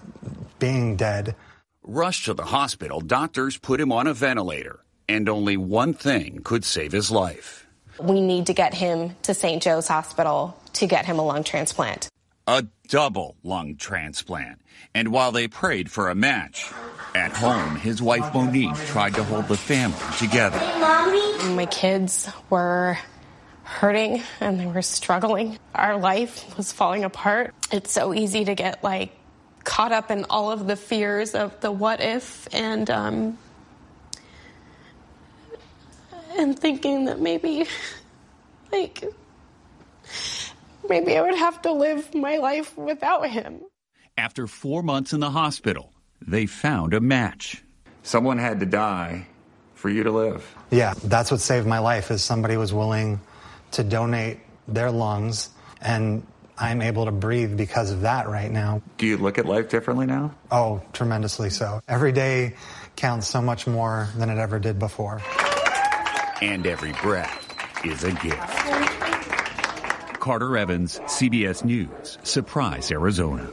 being 0.59 0.97
dead. 0.97 1.35
Rushed 1.83 2.25
to 2.25 2.33
the 2.33 2.45
hospital, 2.45 3.01
doctors 3.01 3.57
put 3.57 3.81
him 3.81 3.91
on 3.91 4.07
a 4.07 4.13
ventilator, 4.13 4.79
and 5.09 5.27
only 5.27 5.57
one 5.57 5.93
thing 5.93 6.41
could 6.43 6.63
save 6.63 6.91
his 6.91 7.11
life. 7.11 7.62
We 7.99 8.21
need 8.21 8.47
to 8.47 8.53
get 8.53 8.73
him 8.73 9.15
to 9.23 9.33
St. 9.33 9.61
Joe's 9.61 9.87
Hospital 9.87 10.57
to 10.73 10.87
get 10.87 11.05
him 11.05 11.19
a 11.19 11.23
lung 11.23 11.43
transplant. 11.43 12.09
A 12.47 12.65
double 12.87 13.35
lung 13.43 13.75
transplant. 13.75 14.61
And 14.93 15.11
while 15.11 15.31
they 15.31 15.47
prayed 15.47 15.89
for 15.89 16.09
a 16.09 16.15
match, 16.15 16.71
at 17.15 17.31
home, 17.31 17.75
his 17.75 18.01
wife 18.01 18.33
Monique 18.33 18.75
tried 18.87 19.13
to 19.15 19.23
hold 19.23 19.47
the 19.47 19.57
family 19.57 19.97
together. 20.17 20.57
Mommy? 20.79 21.55
My 21.55 21.65
kids 21.67 22.29
were 22.49 22.97
hurting 23.63 24.23
and 24.39 24.59
they 24.59 24.65
were 24.65 24.81
struggling. 24.81 25.57
Our 25.73 25.97
life 25.97 26.57
was 26.57 26.71
falling 26.71 27.03
apart. 27.03 27.53
It's 27.71 27.91
so 27.91 28.13
easy 28.13 28.45
to 28.45 28.55
get 28.55 28.83
like 28.83 29.11
caught 29.63 29.91
up 29.91 30.11
in 30.11 30.25
all 30.29 30.51
of 30.51 30.67
the 30.67 30.75
fears 30.75 31.35
of 31.35 31.59
the 31.61 31.71
what 31.71 32.01
if 32.01 32.47
and 32.53 32.89
um, 32.89 33.37
and 36.37 36.57
thinking 36.57 37.05
that 37.05 37.19
maybe 37.19 37.65
like 38.71 39.03
maybe 40.87 41.17
I 41.17 41.21
would 41.21 41.35
have 41.35 41.61
to 41.63 41.71
live 41.71 42.13
my 42.13 42.37
life 42.37 42.77
without 42.77 43.29
him. 43.29 43.61
After 44.17 44.47
four 44.47 44.83
months 44.83 45.13
in 45.13 45.19
the 45.19 45.31
hospital, 45.31 45.93
they 46.21 46.45
found 46.45 46.93
a 46.93 46.99
match. 46.99 47.63
Someone 48.03 48.37
had 48.37 48.59
to 48.59 48.65
die 48.65 49.27
for 49.75 49.89
you 49.89 50.03
to 50.03 50.11
live. 50.11 50.55
Yeah, 50.71 50.93
that's 51.03 51.31
what 51.31 51.39
saved 51.39 51.67
my 51.67 51.79
life 51.79 52.11
is 52.11 52.23
somebody 52.23 52.57
was 52.57 52.73
willing 52.73 53.19
to 53.71 53.83
donate 53.83 54.39
their 54.67 54.91
lungs 54.91 55.49
and 55.81 56.25
I'm 56.57 56.81
able 56.81 57.05
to 57.05 57.11
breathe 57.11 57.57
because 57.57 57.91
of 57.91 58.01
that 58.01 58.27
right 58.29 58.51
now. 58.51 58.81
Do 58.97 59.07
you 59.07 59.17
look 59.17 59.37
at 59.37 59.45
life 59.45 59.69
differently 59.69 60.05
now? 60.05 60.35
Oh, 60.51 60.83
tremendously 60.93 61.49
so. 61.49 61.81
Every 61.87 62.11
day 62.11 62.55
counts 62.95 63.27
so 63.27 63.41
much 63.41 63.65
more 63.65 64.07
than 64.15 64.29
it 64.29 64.37
ever 64.37 64.59
did 64.59 64.77
before. 64.77 65.21
And 66.43 66.67
every 66.67 66.91
breath 67.01 67.85
is 67.85 68.03
a 68.03 68.11
gift. 68.11 68.37
Carter 70.19 70.57
Evans, 70.57 70.99
CBS 71.05 71.63
News, 71.63 72.17
Surprise, 72.23 72.91
Arizona. 72.91 73.49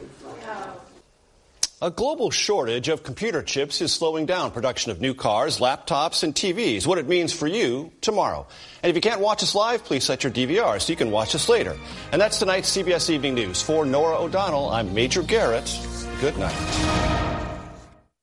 A 1.81 1.89
global 1.89 2.31
shortage 2.31 2.89
of 2.89 3.03
computer 3.03 3.43
chips 3.43 3.79
is 3.79 3.93
slowing 3.93 4.25
down 4.25 4.51
production 4.51 4.91
of 4.91 4.99
new 4.99 5.13
cars, 5.13 5.59
laptops, 5.59 6.23
and 6.23 6.35
TVs. 6.35 6.85
What 6.85 6.97
it 6.97 7.07
means 7.07 7.31
for 7.31 7.47
you 7.47 7.93
tomorrow. 8.01 8.45
And 8.83 8.89
if 8.89 8.97
you 8.97 9.01
can't 9.01 9.21
watch 9.21 9.41
us 9.41 9.55
live, 9.55 9.85
please 9.85 10.03
set 10.03 10.25
your 10.25 10.33
DVR 10.33 10.81
so 10.81 10.91
you 10.91 10.97
can 10.97 11.11
watch 11.11 11.33
us 11.33 11.47
later. 11.47 11.77
And 12.11 12.21
that's 12.21 12.39
tonight's 12.39 12.75
CBS 12.75 13.09
Evening 13.09 13.35
News. 13.35 13.61
For 13.61 13.85
Norah 13.85 14.19
O'Donnell, 14.19 14.69
I'm 14.69 14.93
Major 14.93 15.23
Garrett. 15.23 15.79
Good 16.19 16.37
night. 16.37 17.10